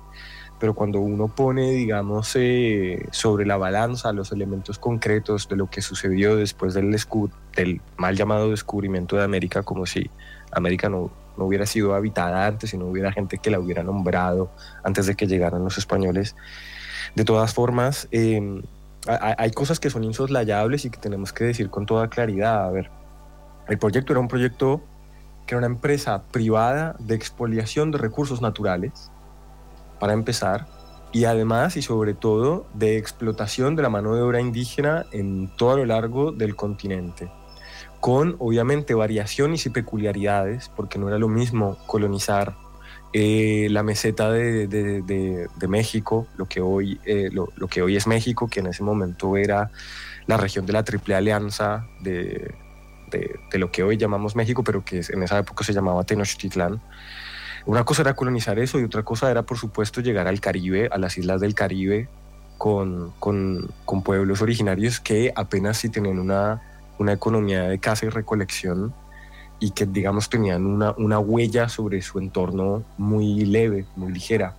pero 0.59 0.73
cuando 0.73 0.99
uno 0.99 1.33
pone, 1.33 1.71
digamos, 1.71 2.35
eh, 2.35 3.07
sobre 3.11 3.45
la 3.45 3.55
balanza 3.55 4.11
los 4.11 4.33
elementos 4.33 4.77
concretos 4.77 5.47
de 5.47 5.55
lo 5.55 5.69
que 5.69 5.81
sucedió 5.81 6.35
después 6.35 6.73
del, 6.73 6.93
del 7.55 7.81
mal 7.95 8.17
llamado 8.17 8.49
descubrimiento 8.49 9.15
de 9.15 9.23
América, 9.23 9.63
como 9.63 9.85
si 9.85 10.11
América 10.51 10.89
no, 10.89 11.11
no 11.37 11.45
hubiera 11.45 11.65
sido 11.65 11.95
habitada 11.95 12.45
antes 12.45 12.73
y 12.73 12.77
no 12.77 12.87
hubiera 12.87 13.13
gente 13.13 13.37
que 13.37 13.49
la 13.49 13.59
hubiera 13.59 13.83
nombrado 13.83 14.51
antes 14.83 15.05
de 15.05 15.15
que 15.15 15.27
llegaran 15.27 15.63
los 15.63 15.77
españoles. 15.77 16.35
De 17.15 17.25
todas 17.25 17.53
formas, 17.53 18.07
hay, 18.11 18.39
hay 19.07 19.51
cosas 19.51 19.79
que 19.79 19.89
son 19.89 20.03
insoslayables 20.03 20.85
y 20.85 20.89
que 20.89 20.99
tenemos 20.99 21.33
que 21.33 21.45
decir 21.45 21.69
con 21.69 21.85
toda 21.85 22.09
claridad. 22.09 22.65
A 22.65 22.71
ver, 22.71 22.89
el 23.67 23.77
proyecto 23.77 24.13
era 24.13 24.19
un 24.19 24.27
proyecto 24.27 24.81
que 25.45 25.55
era 25.55 25.59
una 25.59 25.67
empresa 25.67 26.23
privada 26.31 26.95
de 26.99 27.15
expoliación 27.15 27.91
de 27.91 27.97
recursos 27.97 28.41
naturales, 28.41 29.11
para 29.99 30.13
empezar, 30.13 30.67
y 31.11 31.25
además 31.25 31.77
y 31.77 31.81
sobre 31.81 32.13
todo 32.13 32.65
de 32.73 32.97
explotación 32.97 33.75
de 33.75 33.83
la 33.83 33.89
mano 33.89 34.15
de 34.15 34.21
obra 34.21 34.41
indígena 34.41 35.05
en 35.11 35.49
todo 35.55 35.77
lo 35.77 35.85
largo 35.85 36.31
del 36.31 36.55
continente, 36.55 37.31
con 37.99 38.35
obviamente 38.39 38.95
variaciones 38.95 39.65
y 39.65 39.69
peculiaridades, 39.69 40.69
porque 40.75 40.97
no 40.97 41.07
era 41.07 41.19
lo 41.19 41.29
mismo 41.29 41.77
colonizar 41.85 42.55
eh, 43.13 43.67
la 43.69 43.83
meseta 43.83 44.31
de, 44.31 44.67
de- 44.67 45.01
de- 45.03 45.47
de 45.55 45.67
México, 45.67 46.27
lo 46.37 46.47
que, 46.47 46.61
hoy, 46.61 46.99
eh, 47.05 47.29
lo, 47.31 47.49
lo 47.55 47.67
que 47.67 47.81
hoy 47.81 47.95
es 47.95 48.07
México, 48.07 48.47
que 48.47 48.59
en 48.61 48.67
ese 48.67 48.83
momento 48.83 49.37
era 49.37 49.69
la 50.25 50.37
región 50.37 50.65
de 50.65 50.73
la 50.73 50.83
Triple 50.83 51.15
Alianza 51.15 51.85
de, 52.01 52.53
lo 53.53 53.71
que 53.71 53.83
hoy 53.83 53.97
llamamos 53.97 54.35
México, 54.35 54.63
pero 54.63 54.83
que 54.83 55.01
en 55.07 55.21
esa 55.21 55.37
época 55.37 55.63
se 55.63 55.73
llamaba 55.73 56.03
Tenochtitlán. 56.03 56.81
Una 57.65 57.83
cosa 57.85 58.01
era 58.01 58.15
colonizar 58.15 58.57
eso 58.57 58.79
y 58.79 58.83
otra 58.83 59.03
cosa 59.03 59.29
era, 59.29 59.43
por 59.43 59.57
supuesto, 59.57 60.01
llegar 60.01 60.27
al 60.27 60.39
Caribe, 60.41 60.89
a 60.91 60.97
las 60.97 61.17
islas 61.17 61.39
del 61.39 61.53
Caribe, 61.53 62.09
con, 62.57 63.11
con- 63.19 63.69
con 63.85 64.01
pueblos 64.03 64.41
originarios 64.41 64.99
que 64.99 65.31
apenas 65.35 65.77
si 65.77 65.89
tenían 65.89 66.17
una, 66.19 66.61
una 66.97 67.13
economía 67.13 67.63
de 67.63 67.77
caza 67.79 68.05
y 68.07 68.09
recolección 68.09 68.93
y 69.63 69.71
que, 69.71 69.85
digamos, 69.85 70.27
tenían 70.27 70.65
una, 70.65 70.91
una 70.97 71.19
huella 71.19 71.69
sobre 71.69 72.01
su 72.01 72.19
entorno 72.19 72.83
muy 72.97 73.45
leve, 73.45 73.85
muy 73.95 74.11
ligera. 74.11 74.55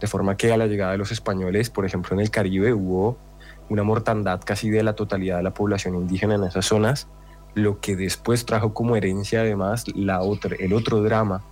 De 0.00 0.06
forma 0.06 0.36
que 0.36 0.52
a 0.52 0.56
la 0.56 0.68
llegada 0.68 0.92
de 0.92 0.98
los 0.98 1.10
españoles, 1.10 1.70
por 1.70 1.84
ejemplo, 1.84 2.14
en 2.14 2.20
el 2.20 2.30
Caribe 2.30 2.72
hubo 2.72 3.16
una 3.68 3.82
mortandad 3.82 4.40
casi 4.44 4.70
de 4.70 4.84
la 4.84 4.92
totalidad 4.92 5.38
de 5.38 5.42
la 5.42 5.52
población 5.52 5.96
indígena 5.96 6.36
en 6.36 6.44
esas 6.44 6.66
zonas, 6.66 7.08
lo 7.54 7.80
que 7.80 7.96
después 7.96 8.46
trajo 8.46 8.72
como 8.74 8.94
herencia 8.94 9.40
además 9.40 9.86
la 9.96 10.20
otra, 10.20 10.54
el 10.56 10.72
otro 10.72 11.02
drama 11.02 11.42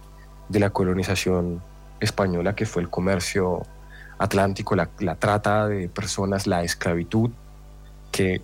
de 0.48 0.60
la 0.60 0.70
colonización 0.70 1.60
española, 1.98 2.54
que 2.54 2.66
fue 2.66 2.82
el 2.82 2.88
comercio 2.88 3.62
atlántico, 4.18 4.76
la, 4.76 4.90
la 5.00 5.16
trata 5.16 5.66
de 5.66 5.88
personas, 5.88 6.46
la 6.46 6.62
esclavitud, 6.62 7.30
que 8.12 8.42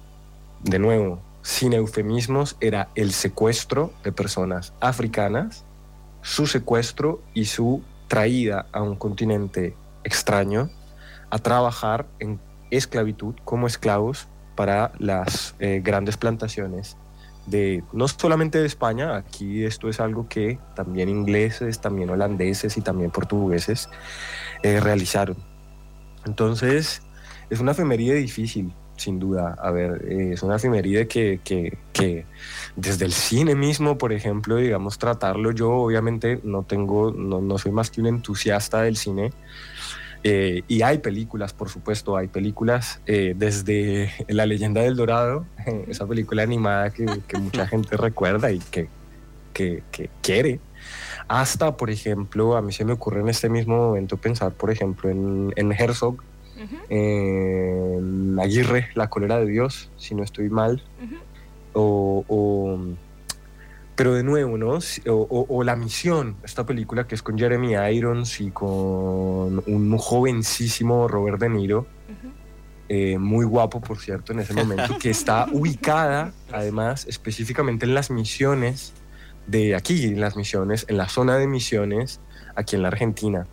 de 0.65 0.81
nuevo, 0.81 1.21
sin 1.49 1.73
eufemismos, 1.73 2.59
era 2.61 2.91
el 2.95 3.11
secuestro 3.11 3.91
de 4.05 4.13
personas 4.13 4.75
africanas, 4.81 5.65
su 6.21 6.47
secuestro 6.47 7.23
y 7.33 7.47
su 7.47 7.83
traída 8.07 8.67
a 8.71 8.83
un 8.83 8.97
continente 8.97 9.75
extraño 10.05 10.69
a 11.31 11.39
trabajar 11.39 12.07
en 12.19 12.39
esclavitud 12.71 13.35
como 13.47 13.67
esclavos 13.67 14.29
para 14.57 14.93
las 14.99 15.55
eh, 15.59 15.81
grandes 15.83 16.19
plantaciones 16.19 16.99
de 17.47 17.83
no 17.95 18.07
solamente 18.09 18.59
de 18.59 18.67
España, 18.67 19.17
aquí 19.17 19.65
esto 19.65 19.89
es 19.89 20.01
algo 20.01 20.29
que 20.29 20.59
también 20.77 21.09
ingleses, 21.09 21.81
también 21.81 22.11
holandeses 22.11 22.77
y 22.77 22.83
también 22.83 23.11
portugueses 23.11 23.89
eh, 24.63 24.81
realizaron. 24.81 25.39
Entonces, 26.27 27.01
es 27.49 27.59
una 27.59 27.73
efeméride 27.73 28.17
difícil, 28.17 28.75
sin 28.99 29.19
duda. 29.19 29.57
A 29.59 29.71
ver, 29.71 30.05
eh, 30.09 30.33
es 30.35 30.43
una 30.43 30.57
efeméride 30.57 31.09
que, 31.09 31.41
que, 31.43 31.79
que 31.93 32.27
desde 32.77 33.05
el 33.05 33.13
cine 33.13 33.55
mismo, 33.55 33.97
por 33.99 34.13
ejemplo, 34.13 34.57
digamos, 34.57 34.99
tratarlo, 34.99 35.53
yo 35.53 35.71
obviamente 35.71 36.41
no 36.45 36.63
tengo, 36.63 37.13
no, 37.13 37.41
no 37.41 37.59
soy 37.59 37.73
más 37.73 37.91
que 37.91 38.01
un 38.01 38.09
entusiasta 38.09 38.83
del 38.83 38.97
cine, 38.97 39.33
Eh, 40.25 40.63
y 40.67 40.83
hay 40.83 40.99
películas, 40.99 41.53
por 41.53 41.69
supuesto, 41.69 42.17
hay 42.17 42.27
películas 42.27 43.01
eh, 43.07 43.35
desde 43.37 44.11
La 44.29 44.47
leyenda 44.47 44.81
del 44.81 44.97
Dorado, 44.97 45.47
esa 45.89 46.07
película 46.07 46.43
animada 46.43 46.91
que, 46.91 47.07
mucha 47.39 47.67
gente 47.73 47.97
recuerda 47.97 48.51
y 48.51 48.59
que, 48.59 48.89
que, 49.53 50.11
quiere, 50.21 50.61
hasta, 51.29 51.77
por 51.77 51.91
ejemplo, 51.91 52.57
a 52.57 52.63
mí 52.63 52.73
se 52.73 52.85
me 52.85 52.93
ocurre 52.93 53.21
en 53.21 53.29
este 53.29 53.49
mismo 53.49 53.77
momento 53.77 54.17
pensar, 54.17 54.53
por 54.53 54.71
ejemplo, 54.71 55.09
en, 55.09 55.53
en 55.57 55.73
Herzog, 55.73 56.17
en 56.89 58.39
Aguirre, 58.41 58.89
La 58.95 59.09
cólera 59.11 59.39
de 59.39 59.47
Dios, 59.47 59.91
si 59.97 60.15
no 60.15 60.23
estoy 60.23 60.49
mal, 60.49 60.83
o 61.75 62.79
pero 63.99 64.15
de 64.15 64.23
nuevo, 64.23 64.57
¿no? 64.57 64.79
O, 65.09 65.65
La 65.65 65.75
Misión, 65.75 66.37
esta 66.45 66.65
película 66.65 67.09
que 67.09 67.17
es 67.17 67.23
con 67.23 67.37
Jeremy 67.37 67.75
Irons 67.93 68.41
y 68.41 68.53
con 68.53 69.61
un 69.67 69.99
jovencísimo 69.99 71.09
Robert 71.09 71.41
De 71.41 71.49
Niro, 71.49 71.85
eh, 72.89 73.19
muy 73.19 73.45
guapo, 73.45 73.81
por 73.81 73.99
cierto, 73.99 74.33
en 74.33 74.39
ese 74.39 74.55
momento, 74.55 74.97
que 75.01 75.11
está 75.11 75.49
ubicada, 75.53 76.33
además, 76.53 77.07
específicamente 77.09 77.87
en 77.87 77.95
las 77.95 78.09
misiones 78.13 78.93
de 79.49 79.75
aquí, 79.75 80.05
en 80.05 80.21
las 80.21 80.37
misiones, 80.37 80.87
en 80.89 80.97
la 80.97 81.09
zona 81.09 81.37
de 81.37 81.49
misiones, 81.49 82.21
aquí 82.55 82.77
en 82.77 82.83
la 82.83 82.89
Argentina. 82.89 83.49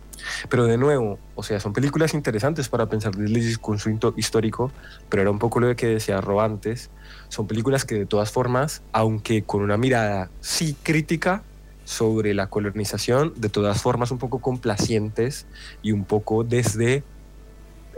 Pero 0.48 0.64
de 0.64 0.76
nuevo, 0.76 1.18
o 1.34 1.42
sea, 1.42 1.60
son 1.60 1.72
películas 1.72 2.14
interesantes 2.14 2.68
para 2.68 2.86
pensar 2.86 3.14
desde 3.14 3.34
el 3.34 3.44
discurso 3.44 3.90
histórico, 4.16 4.72
pero 5.08 5.22
era 5.22 5.30
un 5.30 5.38
poco 5.38 5.60
lo 5.60 5.74
que 5.76 5.86
decía 5.86 6.20
Ro 6.20 6.40
antes. 6.40 6.90
Son 7.28 7.46
películas 7.46 7.84
que 7.84 7.94
de 7.94 8.06
todas 8.06 8.30
formas, 8.30 8.82
aunque 8.92 9.42
con 9.42 9.62
una 9.62 9.76
mirada 9.76 10.30
sí 10.40 10.76
crítica 10.82 11.42
sobre 11.84 12.34
la 12.34 12.48
colonización, 12.48 13.32
de 13.36 13.48
todas 13.48 13.80
formas 13.80 14.10
un 14.10 14.18
poco 14.18 14.40
complacientes 14.40 15.46
y 15.82 15.92
un 15.92 16.04
poco 16.04 16.42
desde 16.42 17.04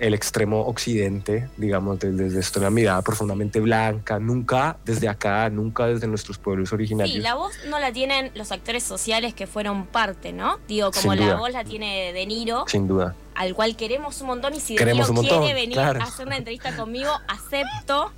el 0.00 0.14
extremo 0.14 0.62
occidente, 0.62 1.48
digamos, 1.56 1.98
desde, 1.98 2.58
una 2.58 2.70
mirada 2.70 3.02
profundamente 3.02 3.60
blanca, 3.60 4.18
nunca 4.18 4.76
desde 4.84 5.08
acá, 5.08 5.50
nunca 5.50 5.86
desde 5.86 6.06
nuestros 6.06 6.38
pueblos 6.38 6.72
originarios. 6.72 7.16
Sí, 7.16 7.22
la 7.22 7.34
voz 7.34 7.52
no 7.68 7.78
la 7.78 7.92
tienen 7.92 8.30
los 8.34 8.52
actores 8.52 8.84
sociales 8.84 9.34
que 9.34 9.46
fueron 9.46 9.86
parte, 9.86 10.32
¿no? 10.32 10.58
Digo, 10.68 10.90
como 10.92 11.14
la 11.14 11.36
voz 11.36 11.52
la 11.52 11.64
tiene 11.64 12.12
De 12.12 12.26
Niro. 12.26 12.64
Sin 12.68 12.86
duda. 12.86 13.14
Al 13.34 13.54
cual 13.54 13.76
queremos 13.76 14.20
un 14.20 14.28
montón 14.28 14.54
y 14.54 14.60
si 14.60 14.76
De 14.76 14.92
Niro 14.92 15.06
quiere 15.14 15.54
venir 15.54 15.80
a 15.80 15.90
hacer 15.90 16.26
una 16.26 16.36
entrevista 16.36 16.76
conmigo, 16.76 17.10
acepto. 17.26 18.12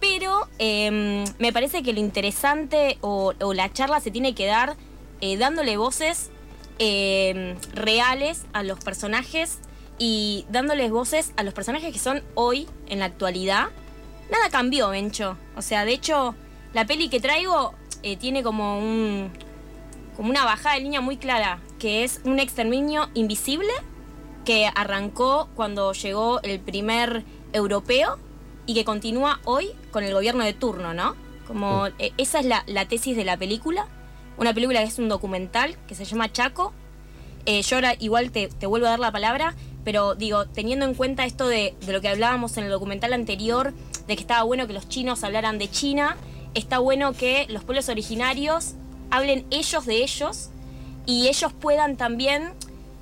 Pero 0.00 0.48
em, 0.58 1.24
me 1.38 1.52
parece 1.52 1.82
que 1.82 1.94
lo 1.94 2.00
interesante 2.00 2.98
o, 3.00 3.32
la 3.54 3.72
charla 3.72 4.00
se 4.00 4.10
tiene 4.10 4.34
que 4.34 4.46
dar 4.46 4.76
eh, 5.20 5.38
dándole 5.38 5.78
voces 5.78 6.30
em, 6.78 7.56
reales 7.72 8.42
a 8.52 8.62
los 8.62 8.78
personajes 8.80 9.60
y 9.98 10.46
dándoles 10.50 10.90
voces 10.90 11.32
a 11.36 11.42
los 11.42 11.54
personajes 11.54 11.92
que 11.92 11.98
son 11.98 12.22
hoy, 12.34 12.68
en 12.86 12.98
la 12.98 13.06
actualidad. 13.06 13.68
Nada 14.30 14.50
cambió, 14.50 14.88
Bencho. 14.88 15.36
O 15.56 15.62
sea, 15.62 15.84
de 15.84 15.92
hecho, 15.92 16.34
la 16.72 16.86
peli 16.86 17.08
que 17.08 17.20
traigo 17.20 17.74
eh, 18.02 18.16
tiene 18.16 18.42
como 18.42 18.78
un. 18.78 19.30
como 20.16 20.30
una 20.30 20.44
bajada 20.44 20.76
de 20.76 20.82
línea 20.82 21.00
muy 21.00 21.16
clara, 21.16 21.60
que 21.78 22.04
es 22.04 22.20
un 22.24 22.38
exterminio 22.38 23.08
invisible 23.14 23.72
que 24.44 24.68
arrancó 24.74 25.48
cuando 25.54 25.92
llegó 25.92 26.40
el 26.42 26.60
primer 26.60 27.24
europeo 27.52 28.18
y 28.66 28.74
que 28.74 28.84
continúa 28.84 29.40
hoy 29.44 29.70
con 29.90 30.04
el 30.04 30.12
gobierno 30.12 30.44
de 30.44 30.52
turno, 30.52 30.94
¿no? 30.94 31.16
Como 31.46 31.86
eh, 31.98 32.12
esa 32.18 32.40
es 32.40 32.46
la, 32.46 32.64
tesis 32.88 33.16
de 33.16 33.24
la 33.24 33.36
película. 33.36 33.86
Una 34.36 34.52
película 34.52 34.80
que 34.80 34.86
es 34.86 34.98
un 34.98 35.08
documental 35.08 35.76
que 35.86 35.94
se 35.94 36.04
llama 36.04 36.32
Chaco. 36.32 36.72
Eh, 37.46 37.62
yo 37.62 37.76
ahora 37.76 37.94
igual 37.98 38.30
te, 38.32 38.48
te 38.48 38.66
vuelvo 38.66 38.86
a 38.86 38.90
dar 38.90 38.98
la 38.98 39.12
palabra, 39.12 39.54
pero 39.84 40.14
digo, 40.14 40.46
teniendo 40.46 40.86
en 40.86 40.94
cuenta 40.94 41.24
esto 41.24 41.46
de, 41.46 41.74
lo 41.86 42.00
que 42.00 42.08
hablábamos 42.08 42.56
en 42.56 42.64
el 42.64 42.70
documental 42.70 43.12
anterior, 43.12 43.72
de 44.06 44.16
que 44.16 44.22
estaba 44.22 44.42
bueno 44.42 44.66
que 44.66 44.72
los 44.72 44.88
chinos 44.88 45.22
hablaran 45.24 45.58
de 45.58 45.70
China, 45.70 46.16
está 46.54 46.78
bueno 46.78 47.12
que 47.12 47.46
los 47.48 47.64
pueblos 47.64 47.88
originarios 47.88 48.74
hablen 49.10 49.46
ellos 49.50 49.86
de 49.86 50.02
ellos 50.02 50.50
y 51.06 51.28
ellos 51.28 51.52
puedan 51.52 51.96
también 51.96 52.52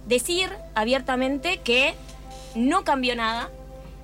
decir 0.06 0.50
abiertamente 0.74 1.58
que 1.58 1.94
no 2.54 2.84
cambió 2.84 3.14
nada, 3.14 3.50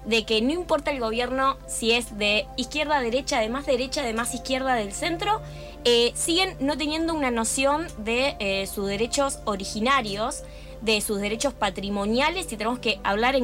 de 0.06 0.24
que 0.24 0.40
no 0.40 0.52
importa 0.52 0.90
el 0.90 1.00
gobierno 1.00 1.58
si 1.66 1.92
es 1.92 2.16
de 2.16 2.46
izquierda 2.56 3.00
derecha, 3.00 3.40
de 3.40 3.48
más 3.48 3.66
derecha, 3.66 4.02
de 4.02 4.14
más 4.14 4.34
izquierda, 4.34 4.74
del 4.74 4.92
centro, 4.92 5.42
eh, 5.84 6.12
siguen 6.14 6.56
no 6.60 6.78
teniendo 6.78 7.14
una 7.14 7.30
noción 7.30 7.86
de 7.98 8.36
eh, 8.38 8.66
sus 8.66 8.86
derechos 8.86 9.40
originarios 9.44 10.44
de 10.80 11.00
sus 11.00 11.20
derechos 11.20 11.52
patrimoniales 11.52 12.52
y 12.52 12.56
tenemos 12.56 12.78
que 12.78 13.00
hablar 13.02 13.36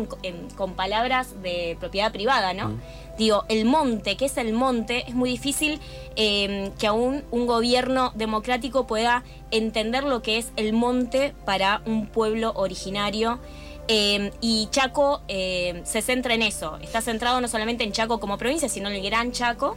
con 0.56 0.74
palabras 0.74 1.42
de 1.42 1.76
propiedad 1.80 2.12
privada, 2.12 2.54
¿no? 2.54 2.78
Digo, 3.18 3.44
el 3.48 3.64
monte, 3.64 4.16
¿qué 4.16 4.24
es 4.24 4.36
el 4.38 4.52
monte? 4.52 5.04
Es 5.06 5.14
muy 5.14 5.30
difícil 5.30 5.80
em, 6.16 6.72
que 6.72 6.86
aún 6.86 7.22
un 7.30 7.46
gobierno 7.46 8.12
democrático 8.16 8.86
pueda 8.86 9.22
entender 9.50 10.04
lo 10.04 10.20
que 10.20 10.38
es 10.38 10.52
el 10.56 10.72
monte 10.72 11.32
para 11.44 11.80
un 11.86 12.06
pueblo 12.06 12.52
originario. 12.56 13.38
Em, 13.86 14.30
y 14.40 14.68
Chaco 14.70 15.20
em, 15.28 15.84
se 15.84 16.02
centra 16.02 16.34
en 16.34 16.42
eso. 16.42 16.78
Está 16.80 17.02
centrado 17.02 17.40
no 17.40 17.48
solamente 17.48 17.84
en 17.84 17.92
Chaco 17.92 18.18
como 18.18 18.38
provincia, 18.38 18.68
sino 18.68 18.88
en 18.88 18.96
el 18.96 19.02
Gran 19.02 19.30
Chaco. 19.30 19.76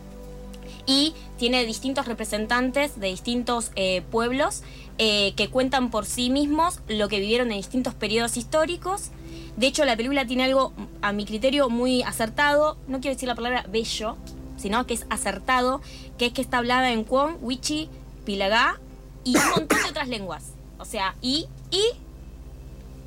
Y 0.88 1.14
tiene 1.38 1.66
distintos 1.66 2.08
representantes 2.08 3.00
de 3.00 3.08
distintos 3.08 3.72
eh, 3.76 4.02
pueblos 4.10 4.64
eh, 4.98 5.34
que 5.36 5.50
cuentan 5.50 5.92
por 5.92 6.06
sí 6.06 6.30
mismos 6.30 6.80
lo 6.88 7.08
que 7.10 7.20
vivieron 7.20 7.52
en 7.52 7.58
distintos 7.58 7.94
periodos 7.94 8.38
históricos. 8.38 9.12
De 9.58 9.68
hecho, 9.68 9.86
la 9.86 9.96
película 9.96 10.26
tiene 10.26 10.46
algo, 10.46 10.74
a 11.02 11.12
mi 11.12 11.26
criterio, 11.26 11.70
muy 11.70 12.04
acertado. 12.04 12.78
No 12.88 13.00
quiero 13.00 13.16
decir 13.16 13.28
la 13.28 13.36
palabra 13.36 13.66
bello, 13.70 14.18
sino 14.56 14.88
que 14.88 14.94
es 14.94 15.06
acertado, 15.10 15.82
que 16.18 16.28
es 16.28 16.34
que 16.34 16.42
está 16.42 16.60
hablada 16.60 16.92
en 16.92 17.04
Kwon, 17.04 17.38
Wichi, 17.42 17.90
Pilagá 18.26 18.80
y 19.24 19.36
un 19.38 19.50
montón 19.50 19.84
de 19.84 19.90
otras 19.90 20.08
lenguas. 20.08 20.54
O 20.80 20.86
sea, 20.86 21.16
y, 21.22 21.48
y 21.70 21.84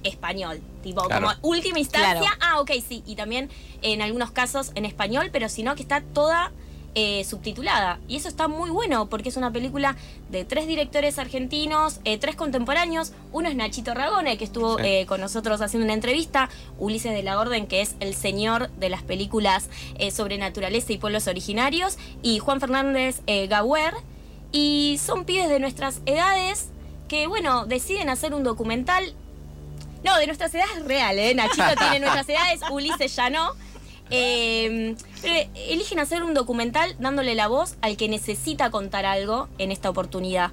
español. 0.02 0.60
Tipo, 0.82 1.02
como 1.02 1.28
última 1.42 1.78
instancia. 1.78 2.30
Ah, 2.40 2.60
ok, 2.60 2.72
sí. 2.86 3.02
Y 3.06 3.16
también 3.16 3.50
en 3.82 4.02
algunos 4.02 4.30
casos 4.30 4.72
en 4.74 4.84
español, 4.84 5.30
pero 5.32 5.48
sino 5.48 5.74
que 5.74 5.82
está 5.82 6.00
toda 6.00 6.52
eh, 6.96 7.24
subtitulada. 7.24 8.00
Y 8.08 8.16
eso 8.16 8.26
está 8.26 8.48
muy 8.48 8.68
bueno 8.70 9.06
porque 9.08 9.28
es 9.28 9.36
una 9.36 9.52
película 9.52 9.96
de 10.28 10.44
tres 10.44 10.66
directores 10.66 11.20
argentinos, 11.20 12.00
eh, 12.04 12.18
tres 12.18 12.34
contemporáneos. 12.34 13.12
Uno 13.32 13.48
es 13.48 13.54
Nachito 13.54 13.94
Ragone, 13.94 14.36
que 14.36 14.44
estuvo 14.44 14.78
eh, 14.80 15.06
con 15.06 15.20
nosotros 15.20 15.60
haciendo 15.60 15.84
una 15.84 15.94
entrevista. 15.94 16.50
Ulises 16.78 17.12
de 17.12 17.22
la 17.22 17.38
Orden, 17.38 17.68
que 17.68 17.80
es 17.80 17.94
el 18.00 18.14
señor 18.14 18.70
de 18.70 18.88
las 18.88 19.02
películas 19.02 19.68
sobre 20.12 20.36
naturaleza 20.38 20.92
y 20.92 20.98
pueblos 20.98 21.28
originarios. 21.28 21.96
Y 22.22 22.40
Juan 22.40 22.60
Fernández 22.60 23.20
Gauer. 23.48 23.94
Y 24.50 24.98
son 25.04 25.24
pibes 25.24 25.48
de 25.48 25.60
nuestras 25.60 26.00
edades 26.06 26.70
que, 27.06 27.26
bueno, 27.26 27.66
deciden 27.66 28.08
hacer 28.08 28.34
un 28.34 28.42
documental. 28.42 29.14
No, 30.02 30.18
de 30.18 30.26
nuestras 30.26 30.54
edades 30.54 30.84
reales, 30.84 31.36
Nachito 31.36 31.76
tiene 31.78 32.00
nuestras 32.00 32.28
edades, 32.28 32.60
Ulises 32.70 33.14
ya 33.14 33.30
no. 33.30 33.52
Eh, 34.10 34.96
eligen 35.54 36.00
hacer 36.00 36.22
un 36.22 36.34
documental 36.34 36.96
dándole 36.98 37.34
la 37.34 37.48
voz 37.48 37.76
al 37.80 37.96
que 37.96 38.08
necesita 38.08 38.70
contar 38.70 39.06
algo 39.06 39.48
en 39.58 39.70
esta 39.70 39.88
oportunidad. 39.90 40.50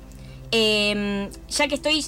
Em, 0.51 1.29
ya 1.49 1.67
que 1.67 1.75
estoy 1.75 2.05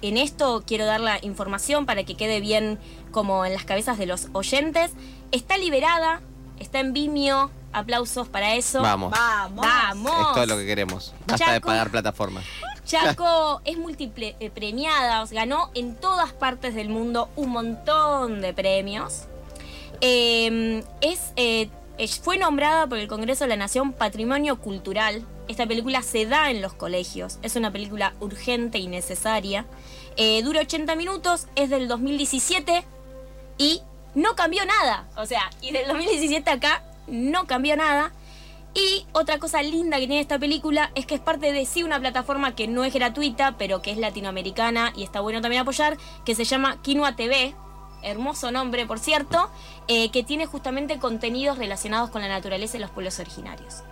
en 0.00 0.16
esto, 0.16 0.62
quiero 0.66 0.86
dar 0.86 1.00
la 1.00 1.18
información 1.22 1.84
para 1.84 2.04
que 2.04 2.14
quede 2.14 2.40
bien 2.40 2.78
como 3.10 3.44
en 3.44 3.52
las 3.52 3.64
cabezas 3.64 3.98
de 3.98 4.06
los 4.06 4.28
oyentes. 4.32 4.92
Está 5.30 5.58
liberada, 5.58 6.20
está 6.58 6.80
en 6.80 6.92
Vimeo, 6.92 7.50
aplausos 7.72 8.28
para 8.28 8.54
eso. 8.54 8.80
Vamos. 8.80 9.10
Vamos. 9.10 9.66
Vamos. 9.66 10.28
Es 10.28 10.34
todo 10.34 10.46
lo 10.46 10.56
que 10.56 10.66
queremos. 10.66 11.12
Hasta 11.26 11.52
de 11.52 11.60
pagar 11.60 11.90
plataformas. 11.90 12.44
Chaco 12.84 13.60
es 13.64 13.78
múltiple 13.78 14.36
eh, 14.40 14.50
premiada, 14.50 15.24
ganó 15.30 15.70
en 15.74 15.94
todas 15.94 16.32
partes 16.32 16.74
del 16.74 16.88
mundo 16.88 17.28
un 17.36 17.50
montón 17.50 18.40
de 18.40 18.52
premios. 18.52 19.26
Em, 20.04 20.82
eh, 21.36 21.68
es, 21.96 22.18
fue 22.18 22.36
nombrada 22.36 22.88
por 22.88 22.98
el 22.98 23.06
Congreso 23.06 23.44
de 23.44 23.50
la 23.50 23.56
Nación 23.56 23.92
Patrimonio 23.92 24.58
Cultural. 24.58 25.24
Esta 25.46 25.64
película 25.64 26.02
se 26.02 26.26
da 26.26 26.50
en 26.50 26.60
los 26.60 26.74
colegios. 26.74 27.38
Es 27.42 27.54
una 27.54 27.70
película 27.70 28.12
urgente 28.18 28.78
y 28.78 28.88
necesaria. 28.88 29.64
Eh, 30.16 30.42
dura 30.42 30.62
80 30.62 30.96
minutos, 30.96 31.46
es 31.54 31.70
del 31.70 31.86
2017 31.86 32.84
y 33.58 33.80
no 34.16 34.34
cambió 34.34 34.66
nada. 34.66 35.08
O 35.16 35.24
sea, 35.24 35.48
y 35.60 35.70
del 35.70 35.86
2017 35.86 36.50
acá 36.50 36.82
no 37.06 37.46
cambió 37.46 37.76
nada. 37.76 38.12
Y 38.74 39.06
otra 39.12 39.38
cosa 39.38 39.62
linda 39.62 39.98
que 39.98 40.06
tiene 40.08 40.20
esta 40.20 40.38
película 40.38 40.90
es 40.96 41.06
que 41.06 41.14
es 41.14 41.20
parte 41.20 41.52
de 41.52 41.64
sí 41.64 41.84
una 41.84 42.00
plataforma 42.00 42.56
que 42.56 42.66
no 42.66 42.84
es 42.84 42.92
gratuita, 42.92 43.56
pero 43.56 43.82
que 43.82 43.92
es 43.92 43.98
latinoamericana 43.98 44.92
y 44.96 45.04
está 45.04 45.20
bueno 45.20 45.42
también 45.42 45.62
apoyar, 45.62 45.96
que 46.24 46.34
se 46.34 46.44
llama 46.44 46.82
Quinoa 46.82 47.14
TV, 47.14 47.54
hermoso 48.02 48.50
nombre 48.50 48.86
por 48.86 48.98
cierto, 48.98 49.50
eh, 49.88 50.10
que 50.10 50.22
tiene 50.22 50.46
justamente 50.46 50.98
contenidos 50.98 51.58
relacionados 51.58 52.10
con 52.10 52.22
la 52.22 52.28
naturaleza 52.28 52.76
y 52.76 52.80
los 52.80 52.90
pueblos 52.90 53.18
originarios. 53.18 53.82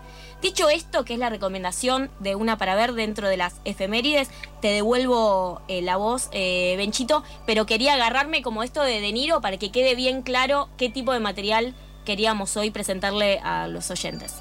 Dicho 0.42 0.70
esto, 0.70 1.05
que 1.05 1.14
es 1.14 1.18
la 1.18 1.29
recomendación 1.29 2.11
de 2.18 2.35
una 2.35 2.57
para 2.57 2.75
ver 2.75 2.94
dentro 2.94 3.29
de 3.29 3.37
las 3.37 3.57
efemérides, 3.64 4.31
te 4.62 4.68
devuelvo 4.68 5.61
eh, 5.68 5.83
la 5.83 5.96
voz, 5.96 6.31
eh, 6.33 6.75
Benchito, 6.79 7.23
pero 7.46 7.66
quería 7.66 7.94
agarrarme 7.94 8.40
como 8.40 8.62
esto 8.62 8.83
de 8.83 9.01
De 9.01 9.12
Niro 9.12 9.42
para 9.42 9.59
que 9.59 9.70
quede 9.70 9.94
bien 9.94 10.23
claro 10.23 10.70
qué 10.79 10.88
tipo 10.88 11.12
de 11.12 11.20
material 11.20 11.75
queríamos 12.07 12.57
hoy 12.57 12.70
presentarle 12.70 13.38
a 13.40 13.68
los 13.68 13.90
oyentes. 13.90 14.37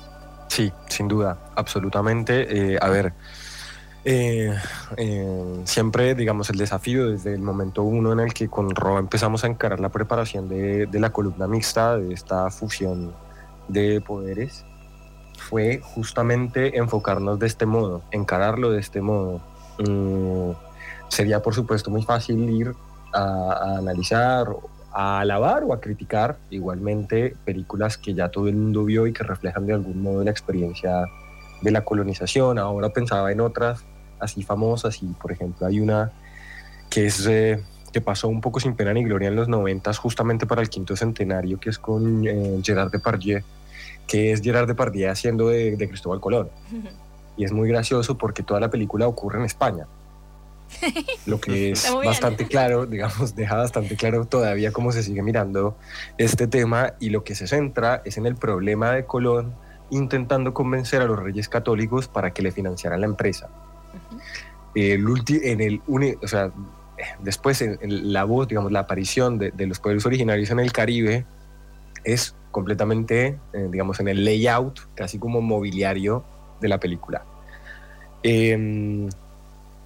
Sí, 0.48 0.72
sin 0.88 1.10
duda, 1.10 1.38
absolutamente. 1.56 2.78
a 2.82 2.88
ver, 2.88 3.14
eh, 4.12 4.56
eh, 4.98 5.62
siempre, 5.66 6.16
digamos, 6.16 6.50
el 6.50 6.58
desafío 6.58 7.12
desde 7.12 7.36
el 7.36 7.42
momento 7.42 7.84
uno 7.84 8.12
en 8.12 8.20
el 8.20 8.34
que 8.34 8.48
con 8.48 8.74
Ro 8.74 8.98
empezamos 8.98 9.44
a 9.44 9.48
encarar 9.48 9.80
la 9.80 9.90
preparación 9.90 10.50
de, 10.50 10.88
la 10.94 11.12
columna 11.12 11.48
mixta, 11.48 11.96
de 11.96 12.12
esta 12.12 12.50
fusión 12.50 13.14
de 13.68 14.02
poderes, 14.02 14.66
fue 15.38 15.80
justamente 15.84 16.80
enfocarnos 16.80 17.38
de 17.38 17.46
este 17.46 17.68
modo, 17.68 18.02
encararlo 18.10 18.72
de 18.72 18.80
este 18.80 19.00
modo. 19.00 19.42
Mm, 19.78 20.54
sería, 21.10 21.44
por 21.44 21.54
supuesto, 21.54 21.92
muy 21.92 22.02
fácil 22.02 22.50
ir 22.50 22.74
a, 23.14 23.22
a, 23.22 23.78
analizar, 23.78 24.48
a 24.92 25.20
alabar 25.20 25.64
o 25.66 25.72
a 25.72 25.80
criticar 25.80 26.40
igualmente 26.50 27.36
películas 27.46 28.00
que 28.00 28.16
ya 28.16 28.30
todo 28.30 28.48
el 28.48 28.56
mundo 28.56 28.86
vio 28.86 29.06
y 29.06 29.14
que 29.14 29.24
reflejan 29.24 29.68
de 29.68 29.74
algún 29.74 30.02
modo 30.02 30.24
la 30.24 30.32
experiencia 30.32 31.06
de 31.62 31.70
la 31.70 31.86
colonización. 31.86 32.58
Ahora 32.58 32.90
pensaba 32.90 33.32
en 33.32 33.42
otras 33.42 33.86
así 34.20 34.44
famosas 34.44 35.02
y 35.02 35.08
por 35.08 35.32
ejemplo 35.32 35.68
hay 35.68 35.80
una 35.80 36.12
que 36.90 37.06
es 37.06 37.26
eh, 37.28 37.64
que 37.92 38.02
pasó 38.02 38.28
un 38.28 38.42
poco 38.42 38.60
sin 38.60 38.76
pena 38.76 38.94
ni 38.94 39.04
gloria 39.04 39.30
en 39.30 39.36
los 39.36 39.48
noventas 39.48 39.98
justamente 39.98 40.46
para 40.46 40.62
el 40.62 40.70
quinto 40.70 40.96
centenario 40.96 41.60
que 41.60 41.70
es 41.70 41.80
con 41.80 42.28
eh, 42.28 42.60
Gerard 42.64 42.92
Depardieu 42.92 43.44
que 44.10 44.32
es 44.32 44.42
Gerard 44.42 44.68
Depardieu 44.68 45.10
haciendo 45.10 45.48
de, 45.48 45.78
Cristóbal 45.88 46.20
Colón. 46.20 46.50
Y 47.38 47.46
es 47.46 47.54
muy 47.54 47.70
gracioso 47.70 48.18
porque 48.18 48.44
toda 48.44 48.60
la 48.60 48.70
película 48.70 49.08
ocurre 49.08 49.40
en 49.40 49.46
España. 49.46 49.88
Lo 51.26 51.40
que 51.40 51.72
es 51.72 51.90
bastante 52.04 52.46
claro, 52.46 52.86
digamos, 52.86 53.34
deja 53.34 53.56
bastante 53.56 53.96
claro 53.96 54.26
todavía 54.26 54.74
cómo 54.74 54.92
se 54.92 55.04
sigue 55.04 55.22
mirando 55.22 55.78
este 56.18 56.48
tema 56.48 56.96
y 57.00 57.12
lo 57.12 57.24
que 57.24 57.36
se 57.36 57.48
centra 57.48 58.02
es 58.04 58.18
en 58.18 58.26
el 58.26 58.36
problema 58.36 58.92
de 58.92 59.06
Colón 59.06 59.54
intentando 59.90 60.54
convencer 60.54 61.02
a 61.02 61.06
los 61.06 61.18
reyes 61.18 61.48
católicos 61.48 62.10
para 62.10 62.32
que 62.32 62.42
le 62.42 62.52
financiaran 62.52 63.00
la 63.00 63.08
empresa. 63.08 63.48
El 64.76 65.06
en 65.30 65.62
el 65.62 65.82
o 66.22 66.28
sea, 66.28 66.52
después 67.20 67.62
en, 67.62 67.78
la 68.14 68.24
voz, 68.24 68.48
digamos, 68.48 68.72
la 68.72 68.82
aparición 68.82 69.38
de, 69.38 69.68
los 69.68 69.80
pueblos 69.80 70.06
originarios 70.06 70.50
en 70.52 70.60
el 70.60 70.72
Caribe 70.72 71.26
es 72.04 72.36
completamente, 72.52 73.40
eh, 73.54 73.68
digamos, 73.72 74.00
en 74.00 74.08
el 74.08 74.26
layout, 74.26 74.80
casi 74.96 75.20
como 75.20 75.42
mobiliario 75.42 76.24
de 76.62 76.68
la 76.68 76.80
película. 76.80 77.24
Em, 78.24 79.10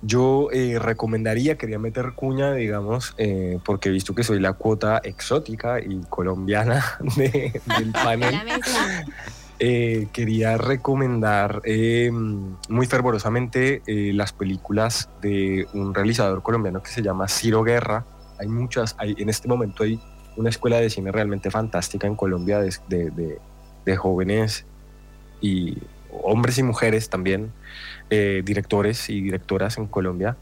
yo 0.01 0.49
eh, 0.51 0.79
recomendaría, 0.79 1.57
quería 1.57 1.79
meter 1.79 2.13
cuña, 2.13 2.53
digamos, 2.53 3.13
eh, 3.17 3.59
porque 3.63 3.89
he 3.89 3.91
visto 3.91 4.13
que 4.13 4.23
soy 4.23 4.39
la 4.39 4.53
cuota 4.53 4.99
exótica 5.03 5.79
y 5.79 6.01
colombiana 6.09 6.83
del 7.15 7.91
panel. 8.03 8.35
Eh, 9.65 10.09
quería 10.11 10.57
recomendar 10.57 11.61
eh, 11.63 12.11
muy 12.11 12.85
fervorosamente 12.85 13.81
eh, 13.87 14.11
las 14.13 14.33
películas 14.33 15.09
de 15.21 15.65
un 15.73 15.93
realizador 15.93 16.43
colombiano 16.43 16.83
que 16.83 16.89
se 16.89 17.01
llama 17.01 17.29
Ciro 17.29 17.63
Guerra. 17.63 18.05
Hay 18.37 18.49
muchas, 18.49 18.93
hay, 18.97 19.15
en 19.17 19.29
este 19.29 19.47
momento 19.47 19.83
hay 19.83 20.01
una 20.35 20.49
escuela 20.49 20.81
de 20.81 20.89
cine 20.89 21.13
realmente 21.13 21.49
fantástica 21.49 22.07
en 22.07 22.17
Colombia 22.17 22.59
de, 22.59 22.75
de, 22.89 23.39
de 23.85 23.95
jóvenes 23.95 24.65
y 25.39 25.77
hombres 26.21 26.57
y 26.57 26.63
mujeres 26.63 27.09
también, 27.09 27.51
directores 28.09 29.09
y 29.09 29.21
directoras 29.21 29.79
en 29.79 29.87
Colombia, 29.87 30.37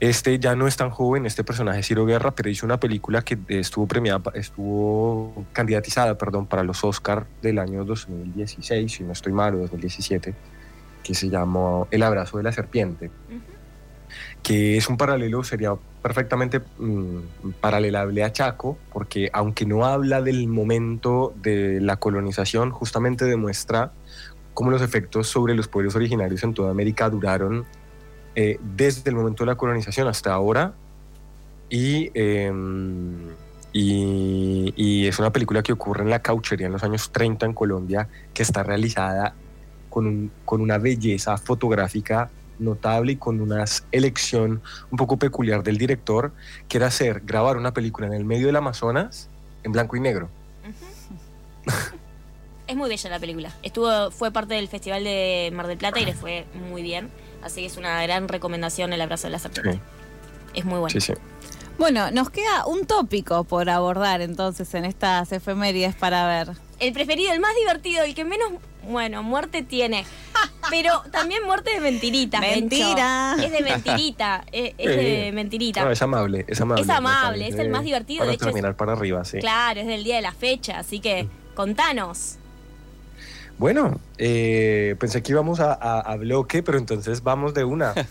este 0.00 0.38
ya 0.38 0.56
no 0.56 0.66
es 0.66 0.76
tan 0.76 0.90
joven, 0.90 1.26
este 1.26 1.44
personaje 1.44 1.82
Ciro 1.82 2.06
Guerra, 2.06 2.34
pero 2.34 2.48
hizo 2.48 2.64
una 2.64 2.80
película 2.80 3.22
que 3.22 3.38
estuvo 3.48 3.86
premiada, 3.86 4.22
estuvo 4.34 5.44
candidatizada, 5.52 6.16
perdón, 6.16 6.46
para 6.46 6.62
los 6.62 6.82
Oscar 6.84 7.26
del 7.42 7.58
año 7.58 7.84
2016, 7.84 8.90
si 8.90 9.04
no 9.04 9.12
estoy 9.12 9.32
mal, 9.32 9.54
o 9.54 9.58
2017, 9.58 10.34
que 11.02 11.14
se 11.14 11.28
llamó 11.28 11.86
El 11.90 12.02
abrazo 12.02 12.38
de 12.38 12.44
la 12.44 12.52
serpiente, 12.52 13.10
que 14.42 14.76
es 14.76 14.88
un 14.88 14.96
paralelo, 14.96 15.44
sería 15.44 15.74
perfectamente 16.02 16.60
mm, 16.78 17.50
paralelable 17.60 18.24
a 18.24 18.32
Chaco, 18.32 18.76
porque 18.92 19.30
aunque 19.32 19.66
no 19.66 19.84
habla 19.84 20.20
del 20.20 20.48
momento 20.48 21.32
de 21.42 21.80
la 21.80 21.96
colonización, 21.96 22.70
justamente 22.70 23.24
demuestra 23.24 23.92
cómo 24.54 24.70
los 24.70 24.82
efectos 24.82 25.28
sobre 25.28 25.54
los 25.54 25.68
pueblos 25.68 25.94
originarios 25.94 26.42
en 26.42 26.54
toda 26.54 26.70
América 26.70 27.08
duraron 27.08 27.64
eh, 28.34 28.58
desde 28.76 29.10
el 29.10 29.16
momento 29.16 29.44
de 29.44 29.48
la 29.48 29.56
colonización 29.56 30.08
hasta 30.08 30.32
ahora. 30.32 30.74
Em, 31.70 33.28
y, 33.72 34.74
y, 34.76 35.06
es 35.06 35.18
una 35.18 35.32
película 35.32 35.62
que 35.62 35.72
ocurre 35.72 36.02
en 36.02 36.10
la 36.10 36.20
cauchería 36.20 36.66
en 36.66 36.72
los 36.74 36.82
años 36.82 37.10
30 37.10 37.46
en 37.46 37.54
Colombia, 37.54 38.08
que 38.34 38.42
está 38.42 38.62
realizada 38.62 39.34
con, 39.88 40.30
con 40.44 40.60
una 40.60 40.76
belleza 40.76 41.38
fotográfica 41.38 42.30
notable 42.58 43.12
y 43.12 43.16
con 43.16 43.40
una 43.40 43.64
elección 43.90 44.60
un 44.90 44.98
poco 44.98 45.16
peculiar 45.18 45.62
del 45.62 45.78
director, 45.78 46.32
que 46.68 46.76
era 46.76 46.88
hacer, 46.88 47.22
grabar 47.24 47.56
una 47.56 47.72
película 47.72 48.06
en 48.06 48.12
el 48.12 48.24
medio 48.24 48.46
del 48.46 48.56
Amazonas 48.56 49.30
en 49.62 49.72
blanco 49.72 49.96
y 49.96 50.00
negro. 50.00 50.28
Es 52.72 52.78
muy 52.78 52.88
bella 52.88 53.10
la 53.10 53.18
película. 53.18 53.52
Estuvo, 53.62 54.10
fue 54.10 54.30
parte 54.30 54.54
del 54.54 54.66
Festival 54.66 55.04
de 55.04 55.50
Mar 55.52 55.66
del 55.66 55.76
Plata 55.76 56.00
y 56.00 56.06
le 56.06 56.14
fue 56.14 56.46
muy 56.70 56.80
bien. 56.80 57.10
Así 57.42 57.60
que 57.60 57.66
es 57.66 57.76
una 57.76 58.02
gran 58.02 58.28
recomendación 58.28 58.94
el 58.94 59.00
abrazo 59.02 59.26
de 59.26 59.32
la 59.32 59.38
serpiente. 59.38 59.78
Es 60.54 60.64
muy 60.64 60.78
bueno. 60.78 60.98
Bueno, 61.76 62.10
nos 62.12 62.30
queda 62.30 62.64
un 62.64 62.86
tópico 62.86 63.44
por 63.44 63.68
abordar 63.68 64.22
entonces 64.22 64.72
en 64.72 64.86
estas 64.86 65.32
efemérides 65.32 65.94
para 65.94 66.26
ver. 66.26 66.56
El 66.78 66.94
preferido, 66.94 67.34
el 67.34 67.40
más 67.40 67.54
divertido, 67.56 68.04
el 68.04 68.14
que 68.14 68.24
menos, 68.24 68.52
bueno, 68.88 69.22
muerte 69.22 69.62
tiene. 69.62 70.06
Pero 70.70 71.02
también 71.10 71.44
muerte 71.44 71.72
de 71.74 71.80
mentirita. 71.80 72.40
Mentira. 72.40 73.36
Es 73.38 73.52
de 73.52 73.60
mentirita. 73.60 74.46
Es, 74.52 74.74
de 74.78 75.30
mentirita. 75.34 75.84
No, 75.84 75.90
es 75.90 76.00
amable, 76.00 76.46
es 76.48 76.58
amable. 76.58 76.82
Es 76.82 76.88
amable, 76.88 77.48
es 77.48 77.58
el 77.58 77.68
más 77.68 77.84
divertido. 77.84 78.20
Para 78.20 78.32
de 78.32 78.38
terminar 78.38 78.76
para 78.78 78.92
arriba, 78.92 79.26
sí. 79.26 79.40
Claro, 79.40 79.78
es 79.78 79.86
del 79.86 80.04
día 80.04 80.16
de 80.16 80.22
la 80.22 80.32
fecha, 80.32 80.78
así 80.78 81.00
que 81.00 81.28
contanos. 81.54 82.38
Bueno, 83.58 84.00
eh, 84.18 84.96
pensé 84.98 85.22
que 85.22 85.32
íbamos 85.32 85.60
a, 85.60 86.16
bloque, 86.16 86.62
pero 86.62 86.78
entonces 86.78 87.22
vamos 87.22 87.54
de 87.54 87.64
una. 87.64 87.94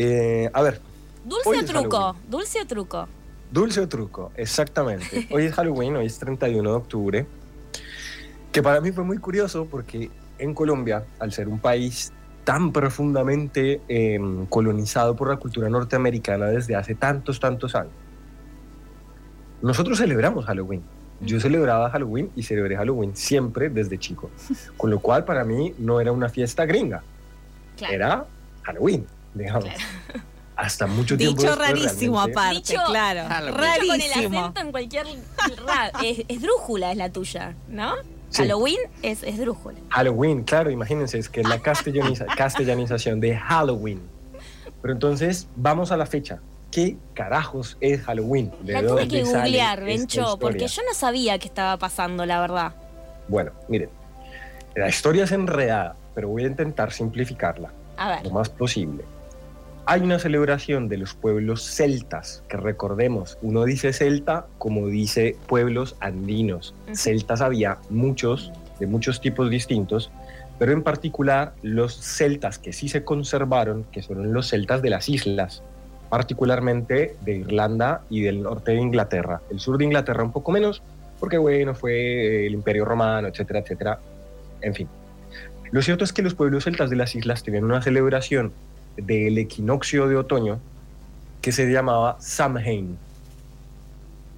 Eh, 0.00 0.48
a 0.52 0.62
ver. 0.62 0.80
Dulce 1.24 1.58
o 1.58 1.64
truco, 1.64 2.16
dulce 2.28 2.60
o 2.60 2.66
truco. 2.68 3.08
Dulce 3.50 3.80
o 3.80 3.88
truco, 3.88 4.30
exactamente. 4.36 5.26
Hoy 5.32 5.46
es 5.46 5.54
Halloween, 5.54 5.96
hoy 5.96 6.06
es 6.06 6.20
31 6.20 6.70
de 6.70 6.76
octubre, 6.76 7.26
que 8.52 8.62
para 8.62 8.80
mí 8.80 8.92
fue 8.92 9.02
muy 9.02 9.18
curioso 9.18 9.66
porque 9.68 10.08
en 10.38 10.54
Colombia, 10.54 11.04
al 11.18 11.32
ser 11.32 11.48
un 11.48 11.58
país 11.58 12.12
tan 12.44 12.70
profundamente 12.70 13.80
em, 13.88 14.46
colonizado 14.46 15.16
por 15.16 15.30
la 15.30 15.36
cultura 15.38 15.68
norteamericana 15.68 16.46
desde 16.46 16.76
hace 16.76 16.94
tantos, 16.94 17.40
tantos 17.40 17.74
años, 17.74 17.92
nosotros 19.62 19.98
celebramos 19.98 20.44
Halloween 20.44 20.84
yo 21.20 21.40
celebraba 21.40 21.90
Halloween 21.90 22.30
y 22.36 22.42
celebré 22.42 22.76
Halloween 22.76 23.16
siempre 23.16 23.68
desde 23.68 23.98
chico. 23.98 24.30
Con 24.76 24.90
lo 24.90 25.00
cual 25.00 25.24
para 25.24 25.44
mí 25.44 25.74
no 25.78 26.00
era 26.00 26.12
una 26.12 26.28
fiesta 26.28 26.64
gringa. 26.64 27.02
Era 27.90 28.24
Halloween, 28.62 29.06
digamos. 29.34 29.70
Hasta 30.56 30.86
mucho 30.86 31.16
tiempo. 31.16 31.40
Dicho 31.40 31.54
rarísimo 31.54 32.20
aparte, 32.20 32.74
claro. 32.86 33.28
Rarísimo. 33.28 33.92
Con 33.92 34.00
el 34.00 34.12
acento 34.12 34.60
en 34.60 34.70
cualquier. 34.72 35.06
es, 36.02 36.24
es, 36.26 36.42
drújula 36.42 36.90
es 36.90 36.96
la 36.96 37.10
tuya, 37.10 37.54
¿no? 37.68 37.94
Halloween 38.32 38.78
es, 39.02 39.22
es 39.22 39.38
drújula. 39.38 39.78
Halloween, 39.90 40.42
claro, 40.42 40.70
imagínense, 40.70 41.18
es 41.18 41.28
que 41.28 41.40
es 41.40 41.48
la 41.48 41.60
castellanización 42.36 43.20
de 43.20 43.36
Halloween. 43.36 44.02
Pero 44.82 44.92
entonces, 44.92 45.48
vamos 45.56 45.92
a 45.92 45.96
la 45.96 46.06
fecha. 46.06 46.40
¿Qué 46.70 46.96
carajos 47.14 47.76
es 47.80 48.02
Halloween? 48.02 48.52
la 48.64 48.82
tuve 48.82 49.08
que 49.08 49.22
googlear, 49.22 49.82
Bencho, 49.84 50.38
porque 50.38 50.68
yo 50.68 50.82
no 50.86 50.94
sabía 50.94 51.38
qué 51.38 51.48
estaba 51.48 51.78
pasando, 51.78 52.26
la 52.26 52.40
verdad. 52.40 52.72
Bueno, 53.28 53.52
miren, 53.68 53.90
la 54.74 54.88
historia 54.88 55.24
es 55.24 55.32
enredada, 55.32 55.96
pero 56.14 56.28
voy 56.28 56.44
a 56.44 56.46
intentar 56.46 56.92
simplificarla 56.92 57.72
lo 58.22 58.30
más 58.30 58.48
posible. 58.48 59.04
Hay 59.86 60.02
una 60.02 60.18
celebración 60.18 60.88
de 60.88 60.98
los 60.98 61.14
pueblos 61.14 61.62
celtas, 61.62 62.42
que 62.48 62.58
recordemos, 62.58 63.38
uno 63.40 63.64
dice 63.64 63.94
celta 63.94 64.46
como 64.58 64.86
dice 64.88 65.34
pueblos 65.46 65.96
andinos. 66.00 66.74
Celtas 66.92 67.40
había 67.40 67.78
muchos, 67.88 68.52
de 68.78 68.86
muchos 68.86 69.22
tipos 69.22 69.48
distintos, 69.48 70.10
pero 70.58 70.72
en 70.72 70.82
particular 70.82 71.54
los 71.62 71.94
celtas 71.94 72.58
que 72.58 72.74
sí 72.74 72.90
se 72.90 73.02
conservaron, 73.02 73.84
que 73.90 74.02
son 74.02 74.32
los 74.32 74.48
celtas 74.48 74.82
de 74.82 74.90
las 74.90 75.08
islas, 75.08 75.62
particularmente 76.08 77.16
de 77.20 77.36
Irlanda 77.36 78.02
y 78.10 78.22
del 78.22 78.42
norte 78.42 78.72
de 78.72 78.78
Inglaterra. 78.78 79.40
El 79.50 79.60
sur 79.60 79.78
de 79.78 79.84
Inglaterra 79.84 80.22
un 80.22 80.32
poco 80.32 80.52
menos, 80.52 80.82
porque 81.20 81.38
bueno, 81.38 81.74
fue 81.74 82.46
el 82.46 82.52
Imperio 82.54 82.84
Romano, 82.84 83.28
etcétera, 83.28 83.60
etcétera. 83.60 83.98
En 84.62 84.74
fin. 84.74 84.88
Lo 85.70 85.82
cierto 85.82 86.04
es 86.04 86.12
que 86.12 86.22
los 86.22 86.34
pueblos 86.34 86.64
celtas 86.64 86.88
de 86.90 86.96
las 86.96 87.14
islas 87.14 87.42
tenían 87.42 87.64
una 87.64 87.82
celebración 87.82 88.52
del 88.96 89.36
equinoccio 89.38 90.08
de 90.08 90.16
otoño 90.16 90.60
que 91.42 91.52
se 91.52 91.70
llamaba 91.70 92.16
Samhain. 92.20 92.98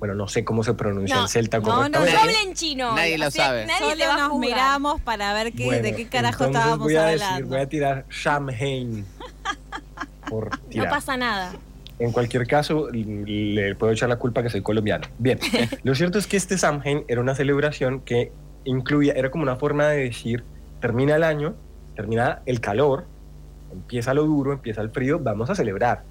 Bueno, 0.00 0.14
no 0.14 0.28
sé 0.28 0.44
cómo 0.44 0.64
se 0.64 0.72
pronuncia 0.74 1.14
No, 1.14 1.22
en 1.22 1.28
celta 1.28 1.58
no, 1.58 1.64
correctamente. 1.64 1.98
no, 1.98 2.18
Yo 2.18 2.18
hablo 2.18 2.48
en 2.48 2.54
chino. 2.54 2.94
Nadie 2.96 3.18
lo 3.18 3.28
o 3.28 3.30
sea, 3.30 3.46
sabe. 3.46 3.66
Nadie 3.66 3.78
Solo 3.80 3.96
te 3.96 4.06
va 4.06 4.14
a 4.14 4.28
nos 4.28 4.38
miramos 4.38 5.00
para 5.02 5.32
ver 5.34 5.52
qué, 5.52 5.82
de 5.82 5.94
qué 5.94 6.08
carajo 6.08 6.44
entonces 6.44 6.60
estábamos 6.62 6.84
voy 6.86 6.96
a 6.96 7.08
hablando. 7.08 7.34
Decir, 7.34 7.44
voy 7.44 7.58
a 7.60 7.66
tirar 7.68 8.04
Samhain. 8.10 9.04
Por 10.30 10.50
No 10.60 10.68
tirar. 10.68 10.88
pasa 10.90 11.16
nada. 11.16 11.52
En 11.98 12.12
cualquier 12.12 12.46
caso, 12.46 12.88
le 12.90 13.74
puedo 13.74 13.92
echar 13.92 14.08
la 14.08 14.16
culpa 14.16 14.42
que 14.42 14.48
soy 14.48 14.62
colombiano. 14.62 15.06
Bien, 15.18 15.38
lo 15.82 15.94
cierto 15.94 16.18
es 16.18 16.26
que 16.26 16.38
este 16.38 16.56
Samhain 16.56 17.04
era 17.08 17.20
una 17.20 17.34
celebración 17.34 18.00
que 18.00 18.32
incluía, 18.64 19.12
era 19.12 19.30
como 19.30 19.42
una 19.42 19.56
forma 19.56 19.88
de 19.88 20.04
decir, 20.04 20.42
termina 20.80 21.16
el 21.16 21.24
año, 21.24 21.54
termina 21.96 22.40
el 22.46 22.60
calor, 22.60 23.04
empieza 23.70 24.14
lo 24.14 24.24
duro, 24.24 24.54
empieza 24.54 24.80
el 24.80 24.88
frío, 24.90 25.18
vamos 25.18 25.50
a 25.50 25.54
celebrar. 25.54 26.02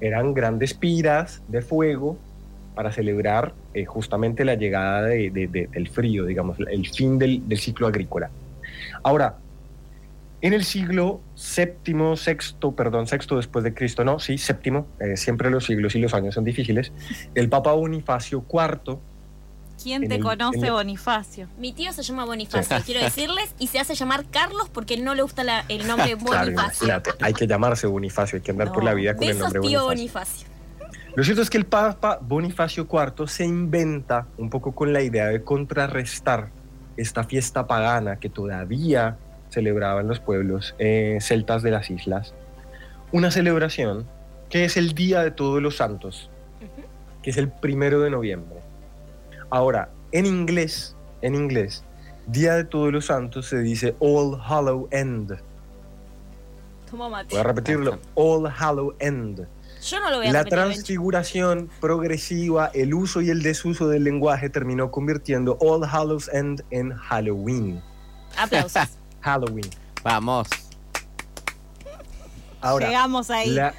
Eran 0.00 0.32
grandes 0.32 0.72
piras 0.72 1.42
de 1.48 1.60
fuego 1.60 2.16
para 2.74 2.90
celebrar 2.90 3.52
eh, 3.74 3.84
justamente 3.84 4.44
la 4.46 4.54
llegada 4.54 5.02
de- 5.02 5.30
de- 5.30 5.46
de- 5.46 5.66
del 5.68 5.88
frío, 5.88 6.24
digamos, 6.24 6.56
el 6.58 6.88
fin 6.88 7.18
del, 7.18 7.46
del 7.48 7.58
ciclo 7.58 7.86
agrícola. 7.86 8.30
Ahora, 9.02 9.36
en 10.44 10.52
el 10.52 10.62
siglo 10.64 11.22
séptimo, 11.34 12.16
sexto, 12.16 12.72
perdón, 12.76 13.06
sexto 13.06 13.36
después 13.36 13.64
de 13.64 13.72
Cristo, 13.72 14.04
no, 14.04 14.18
sí, 14.18 14.36
séptimo, 14.36 14.86
eh, 15.00 15.16
siempre 15.16 15.48
los 15.50 15.64
siglos 15.64 15.94
y 15.94 16.00
los 16.00 16.12
años 16.12 16.34
son 16.34 16.44
difíciles, 16.44 16.92
el 17.34 17.48
Papa 17.48 17.72
Bonifacio 17.72 18.44
IV, 18.52 18.98
¿Quién 19.82 20.06
te 20.06 20.16
el- 20.16 20.22
conoce, 20.22 20.58
el- 20.66 20.70
Bonifacio? 20.72 21.48
Mi 21.58 21.72
tío 21.72 21.92
se 21.94 22.02
llama 22.02 22.26
Bonifacio, 22.26 22.76
quiero 22.84 23.00
decirles, 23.00 23.54
y 23.58 23.68
se 23.68 23.80
hace 23.80 23.94
llamar 23.94 24.26
Carlos 24.30 24.68
porque 24.70 24.98
no 24.98 25.14
le 25.14 25.22
gusta 25.22 25.44
la- 25.44 25.64
el 25.70 25.86
nombre 25.86 26.14
claro, 26.18 26.44
Bonifacio. 26.44 26.86
imagínate, 26.88 27.10
hay 27.24 27.32
que 27.32 27.46
llamarse 27.46 27.86
Bonifacio, 27.86 28.36
hay 28.36 28.42
que 28.42 28.50
andar 28.50 28.70
por 28.70 28.84
la 28.84 28.92
vida 28.92 29.16
con 29.16 29.26
el 29.26 29.38
nombre 29.38 29.60
tío 29.62 29.84
Bonifacio. 29.84 30.44
Bonifacio. 30.46 31.14
Lo 31.16 31.24
cierto 31.24 31.40
es 31.40 31.48
que 31.48 31.56
el 31.56 31.64
Papa 31.64 32.18
Bonifacio 32.20 32.86
IV 32.92 33.28
se 33.28 33.46
inventa 33.46 34.26
un 34.36 34.50
poco 34.50 34.72
con 34.74 34.92
la 34.92 35.00
idea 35.00 35.28
de 35.28 35.42
contrarrestar 35.42 36.50
esta 36.98 37.24
fiesta 37.24 37.66
pagana 37.66 38.16
que 38.20 38.28
todavía 38.28 39.16
celebraban 39.54 40.08
los 40.08 40.20
pueblos 40.20 40.74
eh, 40.78 41.18
celtas 41.20 41.62
de 41.62 41.70
las 41.70 41.90
islas, 41.90 42.34
una 43.12 43.30
celebración 43.30 44.06
que 44.50 44.64
es 44.64 44.76
el 44.76 44.94
Día 44.94 45.22
de 45.22 45.30
Todos 45.30 45.62
los 45.62 45.76
Santos, 45.76 46.30
que 47.22 47.30
es 47.30 47.36
el 47.36 47.48
primero 47.48 48.00
de 48.00 48.10
noviembre. 48.10 48.60
Ahora, 49.50 49.90
en 50.12 50.26
inglés, 50.26 50.96
en 51.22 51.34
inglés, 51.34 51.84
Día 52.26 52.54
de 52.54 52.64
Todos 52.64 52.92
los 52.92 53.06
Santos 53.06 53.46
se 53.46 53.58
dice 53.58 53.94
All 54.00 54.38
Hallow 54.40 54.88
End. 54.90 55.38
Toma 56.90 57.08
mate. 57.08 57.28
Voy 57.30 57.40
a 57.40 57.44
repetirlo, 57.44 57.98
All 58.14 58.46
Hallow 58.46 58.94
End. 58.98 59.46
Yo 59.82 60.00
no 60.00 60.10
lo 60.10 60.16
voy 60.18 60.28
a 60.28 60.32
La 60.32 60.44
transfiguración 60.44 61.68
progresiva, 61.80 62.70
el 62.74 62.94
uso 62.94 63.20
y 63.20 63.30
el 63.30 63.42
desuso 63.42 63.88
del 63.88 64.04
lenguaje 64.04 64.48
terminó 64.48 64.90
convirtiendo 64.90 65.58
All 65.60 65.84
Hallows 65.84 66.28
End 66.32 66.64
en 66.70 66.94
Halloween. 66.94 67.82
Aplausos. 68.36 68.98
Halloween. 69.24 69.68
Vamos. 70.02 70.48
Ahora, 72.60 72.86
Llegamos 72.88 73.30
ahí. 73.30 73.50
la, 73.50 73.74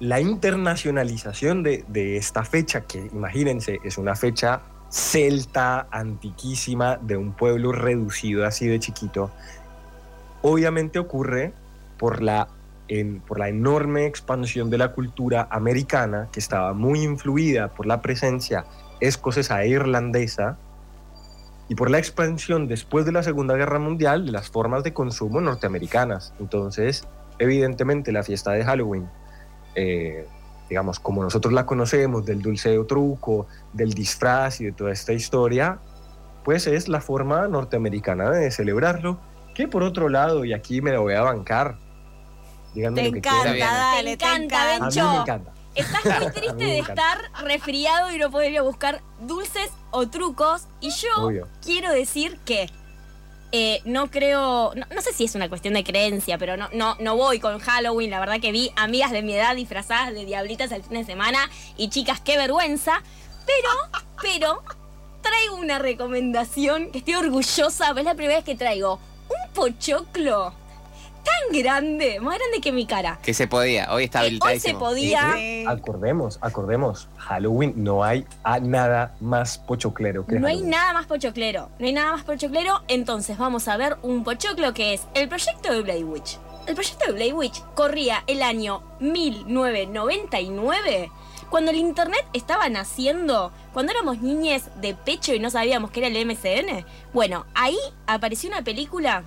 la 0.00 0.20
internacionalización 0.20 1.62
de, 1.62 1.84
de 1.88 2.16
esta 2.16 2.44
fecha, 2.44 2.82
que 2.82 2.98
imagínense, 3.12 3.78
es 3.84 3.98
una 3.98 4.14
fecha 4.14 4.60
celta, 4.90 5.86
antiquísima, 5.90 6.96
de 6.96 7.16
un 7.16 7.32
pueblo 7.32 7.72
reducido 7.72 8.46
así 8.46 8.66
de 8.66 8.78
chiquito, 8.78 9.30
obviamente 10.42 10.98
ocurre 10.98 11.52
por 11.98 12.22
la, 12.22 12.48
en- 12.88 13.20
por 13.20 13.38
la 13.38 13.48
enorme 13.48 14.06
expansión 14.06 14.70
de 14.70 14.78
la 14.78 14.92
cultura 14.92 15.48
americana, 15.50 16.28
que 16.32 16.40
estaba 16.40 16.72
muy 16.74 17.02
influida 17.02 17.68
por 17.68 17.86
la 17.86 18.00
presencia 18.02 18.64
escocesa 19.00 19.62
e 19.62 19.68
irlandesa, 19.68 20.56
y 21.72 21.74
por 21.74 21.90
la 21.90 21.96
expansión 21.96 22.68
después 22.68 23.06
de 23.06 23.12
la 23.12 23.22
Segunda 23.22 23.54
Guerra 23.56 23.78
Mundial 23.78 24.26
de 24.26 24.32
las 24.32 24.50
formas 24.50 24.84
de 24.84 24.92
consumo 24.92 25.40
norteamericanas. 25.40 26.34
Entonces, 26.38 27.08
evidentemente 27.38 28.12
la 28.12 28.22
fiesta 28.22 28.50
de 28.50 28.62
Halloween, 28.62 29.08
eh, 29.74 30.26
digamos, 30.68 31.00
como 31.00 31.22
nosotros 31.22 31.54
la 31.54 31.64
conocemos, 31.64 32.26
del 32.26 32.42
dulce 32.42 32.76
o 32.76 32.84
truco, 32.84 33.46
del 33.72 33.94
disfraz 33.94 34.60
y 34.60 34.66
de 34.66 34.72
toda 34.72 34.92
esta 34.92 35.14
historia, 35.14 35.78
pues 36.44 36.66
es 36.66 36.88
la 36.88 37.00
forma 37.00 37.48
norteamericana 37.48 38.28
de 38.28 38.50
celebrarlo, 38.50 39.18
que 39.54 39.66
por 39.66 39.82
otro 39.82 40.10
lado, 40.10 40.44
y 40.44 40.52
aquí 40.52 40.82
me 40.82 40.90
la 40.92 40.98
voy 40.98 41.14
a 41.14 41.22
bancar, 41.22 41.78
díganme 42.74 43.00
Te 43.00 43.06
lo 43.06 43.12
que 43.12 43.18
encanta, 43.20 43.50
quieran. 43.50 43.74
dale, 43.74 44.16
Te 44.18 44.24
encanta, 44.26 44.60
A 44.74 44.74
mí 44.74 44.80
Bencho. 44.82 45.10
me 45.10 45.16
encanta. 45.22 45.52
Estás 45.74 46.04
muy 46.20 46.32
triste 46.32 46.64
de 46.64 46.78
estar 46.78 47.18
resfriado 47.42 48.12
y 48.12 48.18
no 48.18 48.30
poder 48.30 48.52
ir 48.52 48.58
a 48.58 48.62
buscar 48.62 49.02
dulces 49.20 49.70
o 49.90 50.08
trucos. 50.08 50.66
Y 50.80 50.90
yo 50.90 51.08
Obvio. 51.16 51.48
quiero 51.62 51.92
decir 51.92 52.38
que 52.44 52.70
eh, 53.52 53.82
no 53.84 54.10
creo, 54.10 54.72
no, 54.74 54.86
no 54.94 55.02
sé 55.02 55.12
si 55.12 55.24
es 55.24 55.34
una 55.34 55.48
cuestión 55.48 55.74
de 55.74 55.84
creencia, 55.84 56.38
pero 56.38 56.56
no, 56.56 56.68
no, 56.72 56.96
no 57.00 57.16
voy 57.16 57.38
con 57.38 57.58
Halloween. 57.58 58.10
La 58.10 58.20
verdad 58.20 58.40
que 58.40 58.52
vi 58.52 58.72
amigas 58.76 59.10
de 59.12 59.22
mi 59.22 59.34
edad 59.34 59.54
disfrazadas 59.54 60.14
de 60.14 60.24
diablitas 60.24 60.72
el 60.72 60.82
fin 60.82 60.94
de 60.94 61.04
semana 61.04 61.50
y 61.76 61.88
chicas, 61.90 62.20
qué 62.20 62.36
vergüenza. 62.36 63.02
Pero, 63.46 64.02
pero, 64.22 64.62
traigo 65.20 65.56
una 65.56 65.78
recomendación 65.78 66.90
que 66.90 66.98
estoy 66.98 67.14
orgullosa, 67.14 67.90
es 67.90 68.04
la 68.04 68.14
primera 68.14 68.36
vez 68.36 68.44
que 68.44 68.54
traigo 68.54 68.98
un 69.28 69.52
pochoclo 69.52 70.52
tan 71.22 71.52
grande, 71.52 72.18
más 72.20 72.38
grande 72.38 72.60
que 72.60 72.72
mi 72.72 72.86
cara. 72.86 73.18
Que 73.22 73.34
se 73.34 73.46
podía. 73.46 73.92
Hoy 73.92 74.04
está 74.04 74.22
Que 74.22 74.38
hoy 74.40 74.58
se 74.60 74.72
podía. 74.74 75.34
Sí. 75.34 75.64
Acordemos, 75.66 76.38
acordemos, 76.40 77.08
Halloween 77.16 77.74
no 77.76 78.02
hay 78.04 78.24
a 78.42 78.58
nada 78.60 79.14
más 79.20 79.58
pochoclero 79.58 80.26
que 80.26 80.38
No 80.38 80.48
hay 80.48 80.60
nada 80.62 80.92
más 80.92 81.06
pochoclero. 81.06 81.70
No 81.78 81.86
hay 81.86 81.92
nada 81.92 82.12
más 82.12 82.24
pochoclero. 82.24 82.82
Entonces 82.88 83.38
vamos 83.38 83.68
a 83.68 83.76
ver 83.76 83.96
un 84.02 84.24
pochoclo 84.24 84.74
que 84.74 84.94
es 84.94 85.02
el 85.14 85.28
proyecto 85.28 85.72
de 85.72 85.82
Blade 85.82 86.04
Witch. 86.04 86.38
El 86.66 86.74
proyecto 86.74 87.06
de 87.06 87.12
Blade 87.12 87.32
Witch 87.32 87.62
corría 87.74 88.24
el 88.26 88.42
año 88.42 88.82
1999. 89.00 91.10
Cuando 91.50 91.70
el 91.70 91.76
internet 91.76 92.24
estaba 92.32 92.68
naciendo, 92.70 93.52
cuando 93.74 93.92
éramos 93.92 94.22
niñes 94.22 94.64
de 94.80 94.94
pecho 94.94 95.34
y 95.34 95.38
no 95.38 95.50
sabíamos 95.50 95.90
qué 95.90 96.00
era 96.00 96.08
el 96.08 96.26
MCN, 96.26 96.86
bueno, 97.12 97.44
ahí 97.54 97.76
apareció 98.06 98.48
una 98.48 98.62
película 98.62 99.24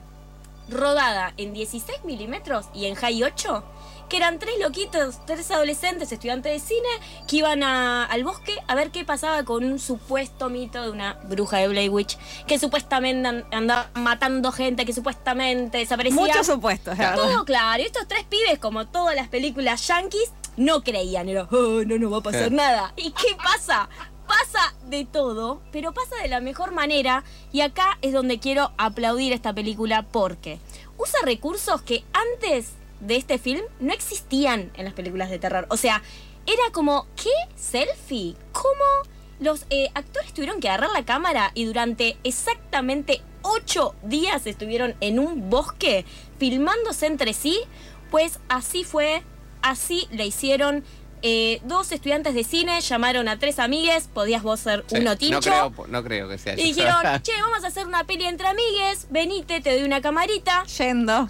rodada 0.70 1.34
en 1.38 1.54
16 1.54 2.04
milímetros 2.06 2.68
y 2.74 2.86
en 2.86 2.96
High 2.96 3.24
8, 3.24 3.64
que 4.10 4.18
eran 4.18 4.38
tres 4.38 4.54
loquitos, 4.62 5.26
tres 5.26 5.50
adolescentes 5.50 6.12
estudiantes 6.12 6.52
de 6.54 6.60
cine 6.68 6.88
que 7.28 7.38
iban 7.38 7.64
a- 7.64 8.06
al 8.06 8.24
bosque 8.24 8.56
a 8.68 8.76
ver 8.76 8.92
qué 8.92 9.04
pasaba 9.04 9.44
con 9.44 9.64
un 9.64 9.80
supuesto 9.80 10.50
mito 10.50 10.82
de 10.84 10.92
una 10.92 11.14
bruja 11.24 11.58
de 11.58 11.68
Blade 11.68 11.90
Witch 11.90 12.18
que 12.46 12.60
supuestamente 12.60 13.28
an- 13.28 13.46
andaba 13.52 13.90
matando 13.96 14.52
gente, 14.52 14.86
que 14.86 14.94
supuestamente 14.94 15.80
desaparecía. 15.80 16.20
Muchos 16.22 16.46
supuestos, 16.46 16.96
verdad. 16.98 17.16
Todo 17.16 17.46
claro, 17.46 17.82
y 17.82 17.86
estos 17.88 18.08
tres 18.08 18.26
pibes, 18.26 18.60
como 18.60 18.86
todas 18.88 19.16
las 19.16 19.28
películas 19.28 19.88
yankees, 19.88 20.32
no 20.58 20.84
creían, 20.84 21.28
era, 21.28 21.48
"Oh, 21.52 21.84
no 21.86 21.98
nos 21.98 22.14
va 22.14 22.18
a 22.18 22.22
pasar 22.22 22.50
Sí. 22.50 22.56
nada. 22.56 22.94
¿Y 22.96 23.12
qué 23.12 23.36
pasa? 23.44 23.90
Pasa 24.28 24.74
de 24.88 25.06
todo, 25.06 25.62
pero 25.72 25.94
pasa 25.94 26.16
de 26.22 26.28
la 26.28 26.40
mejor 26.40 26.72
manera, 26.72 27.24
y 27.52 27.62
acá 27.62 27.98
es 28.02 28.14
donde 28.14 28.40
quiero 28.40 28.72
aplaudir 28.78 29.34
esta 29.34 29.54
película 29.54 30.04
porque 30.04 30.60
usa 30.98 31.20
recursos 31.24 31.82
que 31.82 32.04
antes 32.14 32.72
de 33.00 33.18
este 33.18 33.38
film 33.38 33.62
no 33.80 33.94
existían 33.94 34.72
en 34.76 34.86
las 34.86 34.94
películas 34.94 35.30
de 35.30 35.40
terror. 35.40 35.68
O 35.70 35.78
sea, 35.78 36.02
era 36.46 36.64
como, 36.72 37.08
¿qué? 37.16 37.32
¿Selfie? 37.56 38.36
¿Cómo? 38.52 39.10
Los 39.40 39.66
eh, 39.70 39.90
actores 39.96 40.34
tuvieron 40.34 40.60
que 40.60 40.70
agarrar 40.70 40.92
la 40.92 41.06
cámara 41.06 41.52
y 41.54 41.66
durante 41.66 42.18
exactamente 42.24 43.22
ocho 43.42 43.94
días 44.04 44.48
estuvieron 44.48 44.96
en 45.02 45.20
un 45.20 45.50
bosque 45.50 46.06
filmándose 46.38 47.08
entre 47.08 47.34
sí. 47.34 47.60
Pues 48.12 48.40
así 48.48 48.84
fue, 48.84 49.24
así 49.62 50.08
le 50.12 50.26
hicieron. 50.26 50.84
Eh, 51.28 51.60
dos 51.64 51.92
estudiantes 51.92 52.36
de 52.36 52.44
cine 52.44 52.80
llamaron 52.82 53.28
a 53.28 53.40
tres 53.40 53.58
amigues, 53.58 54.08
podías 54.14 54.44
vos 54.44 54.60
ser 54.60 54.86
Sí. 54.88 54.98
uno 54.98 55.10
no, 55.10 55.18
tincho. 55.18 55.40
creo, 55.40 55.74
no 55.88 56.04
creo 56.04 56.30
que 56.30 56.38
sea 56.38 56.54
y 56.54 56.62
dijeron, 56.62 57.02
che, 57.24 57.32
vamos 57.42 57.64
a 57.64 57.68
hacer 57.68 57.88
una 57.88 58.04
peli 58.04 58.26
entre 58.26 58.48
amigues, 58.48 59.08
venite, 59.10 59.60
te 59.60 59.72
doy 59.74 59.84
una 59.84 60.02
camarita 60.02 60.64
Yendo. 60.66 61.28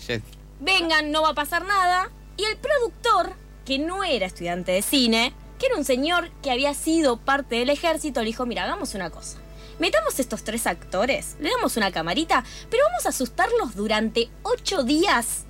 Vengan, 0.59 1.11
no 1.11 1.21
va 1.21 1.29
a 1.29 1.33
pasar 1.33 1.63
nada. 1.65 2.11
Y 2.35 2.43
el 2.43 2.57
productor, 2.57 3.33
que 3.65 3.79
no 3.79 4.03
era 4.03 4.25
estudiante 4.25 4.73
de 4.73 4.81
cine, 4.81 5.33
que 5.59 5.67
era 5.67 5.77
un 5.77 5.85
señor 5.85 6.29
que 6.43 6.51
había 6.51 6.73
sido 6.73 7.15
parte 7.15 7.55
del 7.55 7.69
ejército, 7.69 8.19
le 8.19 8.25
dijo, 8.27 8.45
mira, 8.45 8.63
hagamos 8.63 8.95
una 8.95 9.09
cosa. 9.09 9.37
Metamos 9.79 10.19
estos 10.19 10.43
tres 10.43 10.67
actores, 10.67 11.37
le 11.39 11.49
damos 11.51 11.77
una 11.77 11.91
camarita, 11.91 12.43
pero 12.69 12.83
vamos 12.89 13.05
a 13.05 13.09
asustarlos 13.09 13.75
durante 13.75 14.29
ocho 14.43 14.83
días. 14.83 15.45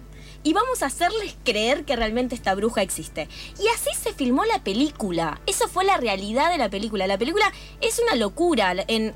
Y 0.46 0.54
vamos 0.54 0.84
a 0.84 0.86
hacerles 0.86 1.36
creer 1.44 1.84
que 1.86 1.96
realmente 1.96 2.36
esta 2.36 2.54
bruja 2.56 2.84
existe. 2.84 3.28
Y 3.60 3.68
así 3.68 3.90
se 4.00 4.14
filmó 4.14 4.46
la 4.46 4.64
película. 4.64 5.42
Eso 5.48 5.68
fue 5.68 5.84
la 5.86 5.98
realidad 5.98 6.52
de 6.52 6.60
la 6.60 6.70
película. 6.70 7.08
La 7.08 7.18
película 7.18 7.52
es 7.82 7.98
una 8.00 8.16
locura. 8.16 8.76
En, 8.88 9.16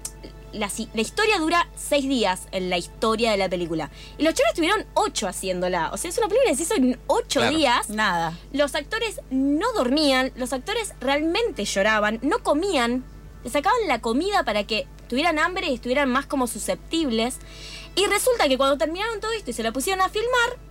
la, 0.51 0.67
la 0.95 1.01
historia 1.01 1.38
dura 1.38 1.69
seis 1.75 2.09
días 2.09 2.47
en 2.51 2.71
la 2.71 2.80
historia 2.80 3.30
de 3.30 3.38
la 3.38 3.47
película. 3.47 3.91
Y 4.17 4.23
los 4.23 4.34
chicos 4.34 4.49
estuvieron 4.49 4.88
ocho 4.95 5.27
haciéndola. 5.27 5.91
O 5.93 5.97
sea, 5.97 6.09
es 6.09 6.17
una 6.17 6.27
película 6.27 6.49
que 6.49 6.57
se 6.57 6.63
hizo 6.63 6.73
en 6.75 6.99
ocho 7.05 7.41
Claro. 7.41 7.55
días. 7.55 7.89
Nada. 7.91 8.36
Los 8.51 8.73
actores 8.73 9.21
no 9.30 9.71
dormían, 9.73 10.32
los 10.36 10.51
actores 10.51 10.93
realmente 10.99 11.63
lloraban, 11.63 12.17
no 12.23 12.39
comían, 12.39 13.05
le 13.43 13.51
sacaban 13.51 13.88
la 13.88 14.01
comida 14.01 14.43
para 14.43 14.63
que 14.65 14.88
tuvieran 15.07 15.38
hambre 15.38 15.67
y 15.69 15.75
estuvieran 15.75 16.09
más 16.09 16.25
como 16.25 16.47
susceptibles. 16.47 17.38
Y 17.95 18.07
resulta 18.07 18.47
que 18.47 18.57
cuando 18.57 18.80
terminaron 18.80 19.19
todo 19.19 19.32
esto 19.34 19.51
y 19.51 19.53
se 19.53 19.61
la 19.61 19.71
pusieron 19.71 20.01
a 20.01 20.09
filmar, 20.09 20.68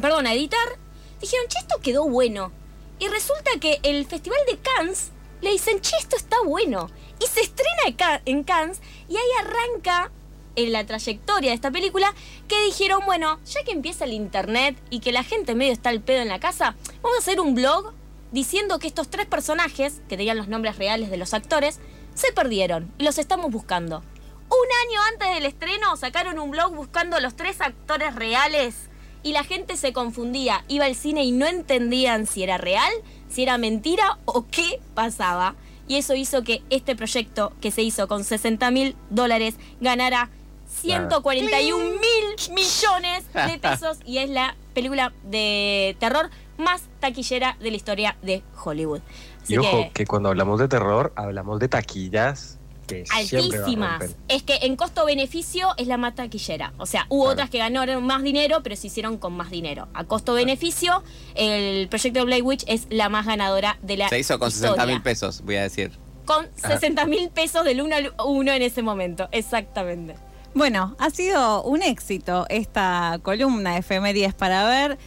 perdón, 0.00 0.26
a 0.26 0.32
editar, 0.34 0.78
dijeron, 1.20 1.46
che, 1.48 1.58
esto 1.58 1.80
quedó 1.80 2.04
bueno. 2.08 2.52
Y 2.98 3.08
resulta 3.08 3.50
que 3.60 3.80
el 3.82 4.06
Festival 4.06 4.38
de 4.50 4.58
Cannes 4.58 5.10
le 5.40 5.50
dicen, 5.50 5.80
che, 5.80 5.96
esto 5.98 6.16
está 6.16 6.36
bueno. 6.44 6.90
Y 7.22 7.26
se 7.26 7.40
estrena 7.40 7.82
en 7.86 7.94
Ca- 7.94 8.22
en 8.24 8.44
Cannes 8.44 8.80
y 9.08 9.16
ahí 9.16 9.28
arranca 9.40 10.10
en 10.56 10.72
la 10.72 10.86
trayectoria 10.86 11.50
de 11.50 11.54
esta 11.54 11.70
película 11.70 12.14
que 12.46 12.62
dijeron, 12.64 13.00
bueno, 13.04 13.40
ya 13.44 13.64
que 13.64 13.72
empieza 13.72 14.04
el 14.04 14.12
internet 14.12 14.76
y 14.90 15.00
que 15.00 15.10
la 15.12 15.24
gente 15.24 15.54
medio 15.54 15.72
está 15.72 15.88
al 15.90 16.00
pedo 16.00 16.22
en 16.22 16.28
la 16.28 16.38
casa, 16.38 16.76
vamos 17.02 17.18
a 17.18 17.20
hacer 17.20 17.40
un 17.40 17.54
blog 17.54 17.92
diciendo 18.30 18.78
que 18.78 18.86
estos 18.86 19.08
tres 19.10 19.26
personajes, 19.26 20.00
que 20.08 20.16
tenían 20.16 20.36
los 20.36 20.48
nombres 20.48 20.76
reales 20.76 21.10
de 21.10 21.16
los 21.16 21.34
actores, 21.34 21.80
se 22.14 22.32
perdieron 22.32 22.92
y 22.98 23.04
los 23.04 23.18
estamos 23.18 23.50
buscando. 23.50 23.98
Un 23.98 24.88
año 24.88 25.00
antes 25.12 25.34
del 25.34 25.46
estreno 25.46 25.96
sacaron 25.96 26.38
un 26.38 26.50
blog 26.50 26.72
buscando 26.74 27.16
a 27.16 27.20
los 27.20 27.34
tres 27.34 27.60
actores 27.60 28.14
reales 28.14 28.88
y 29.24 29.32
la 29.32 29.42
gente 29.42 29.76
se 29.76 29.92
confundía, 29.92 30.64
iba 30.68 30.84
al 30.84 30.94
cine 30.94 31.24
y 31.24 31.32
no 31.32 31.46
entendían 31.46 32.26
si 32.26 32.44
era 32.44 32.58
real, 32.58 32.92
si 33.28 33.42
era 33.42 33.58
mentira 33.58 34.18
o 34.26 34.44
qué 34.48 34.80
pasaba. 34.94 35.56
Y 35.88 35.96
eso 35.96 36.14
hizo 36.14 36.44
que 36.44 36.62
este 36.70 36.94
proyecto 36.94 37.52
que 37.60 37.70
se 37.70 37.82
hizo 37.82 38.06
con 38.06 38.22
60 38.22 38.70
mil 38.70 38.96
dólares 39.10 39.56
ganara 39.80 40.30
141 40.68 41.84
mil 41.84 42.54
millones 42.54 43.24
de 43.32 43.58
pesos 43.62 43.98
y 44.04 44.18
es 44.18 44.30
la 44.30 44.56
película 44.74 45.12
de 45.24 45.96
terror 45.98 46.30
más 46.58 46.82
taquillera 47.00 47.56
de 47.60 47.70
la 47.70 47.76
historia 47.76 48.16
de 48.22 48.42
Hollywood. 48.62 49.00
Así 49.42 49.54
Y 49.54 49.58
ojo, 49.58 49.84
que 49.84 49.90
que 49.92 50.06
cuando 50.06 50.28
hablamos 50.28 50.60
de 50.60 50.68
terror, 50.68 51.12
hablamos 51.16 51.58
de 51.60 51.68
taquillas 51.68 52.58
que 52.86 53.04
altísimas. 53.10 54.16
Es 54.28 54.42
que 54.42 54.56
en 54.62 54.76
costo-beneficio 54.76 55.68
es 55.76 55.86
la 55.86 55.96
más 55.96 56.14
taquillera. 56.14 56.72
O 56.78 56.86
sea, 56.86 57.06
hubo 57.08 57.22
Claro. 57.24 57.32
otras 57.34 57.50
que 57.50 57.58
ganaron 57.58 58.04
más 58.04 58.22
dinero, 58.22 58.62
pero 58.62 58.76
se 58.76 58.86
hicieron 58.88 59.18
con 59.18 59.32
más 59.34 59.50
dinero. 59.50 59.88
A 59.94 60.04
costo-beneficio, 60.04 61.02
el 61.34 61.88
proyecto 61.88 62.20
de 62.20 62.24
Blair 62.26 62.42
Witch 62.42 62.64
es 62.66 62.86
la 62.90 63.08
más 63.08 63.26
ganadora 63.26 63.78
de 63.82 63.96
la 63.96 64.08
Se 64.08 64.18
hizo 64.18 64.38
con 64.38 64.48
historia. 64.48 64.70
60 64.72 64.86
mil 64.86 65.02
pesos, 65.02 65.42
voy 65.42 65.56
a 65.56 65.62
decir. 65.62 65.92
Con 66.24 66.46
60 66.56 67.04
mil 67.06 67.28
pesos 67.30 67.64
del 67.64 67.82
uno 67.82 67.96
al 67.96 68.14
uno 68.24 68.52
en 68.52 68.62
ese 68.62 68.82
momento. 68.82 69.28
Exactamente. 69.32 70.14
Bueno, 70.54 70.94
ha 70.98 71.10
sido 71.10 71.62
un 71.64 71.82
éxito 71.82 72.46
esta 72.48 73.18
columna 73.22 73.72
de 73.72 73.78
efemérides 73.80 74.34
para 74.34 74.66
ver. 74.68 74.98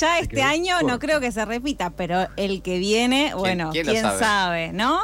Ya 0.00 0.18
este 0.18 0.42
año 0.42 0.82
no 0.82 0.98
creo 0.98 1.20
que 1.20 1.30
se 1.30 1.44
repita, 1.44 1.90
pero 1.90 2.26
el 2.36 2.60
que 2.60 2.78
viene, 2.78 3.32
bueno, 3.36 3.70
quién 3.70 3.86
quién, 3.86 4.02
lo 4.02 4.08
sabe? 4.08 4.18
sabe, 4.18 4.72
¿no? 4.72 5.00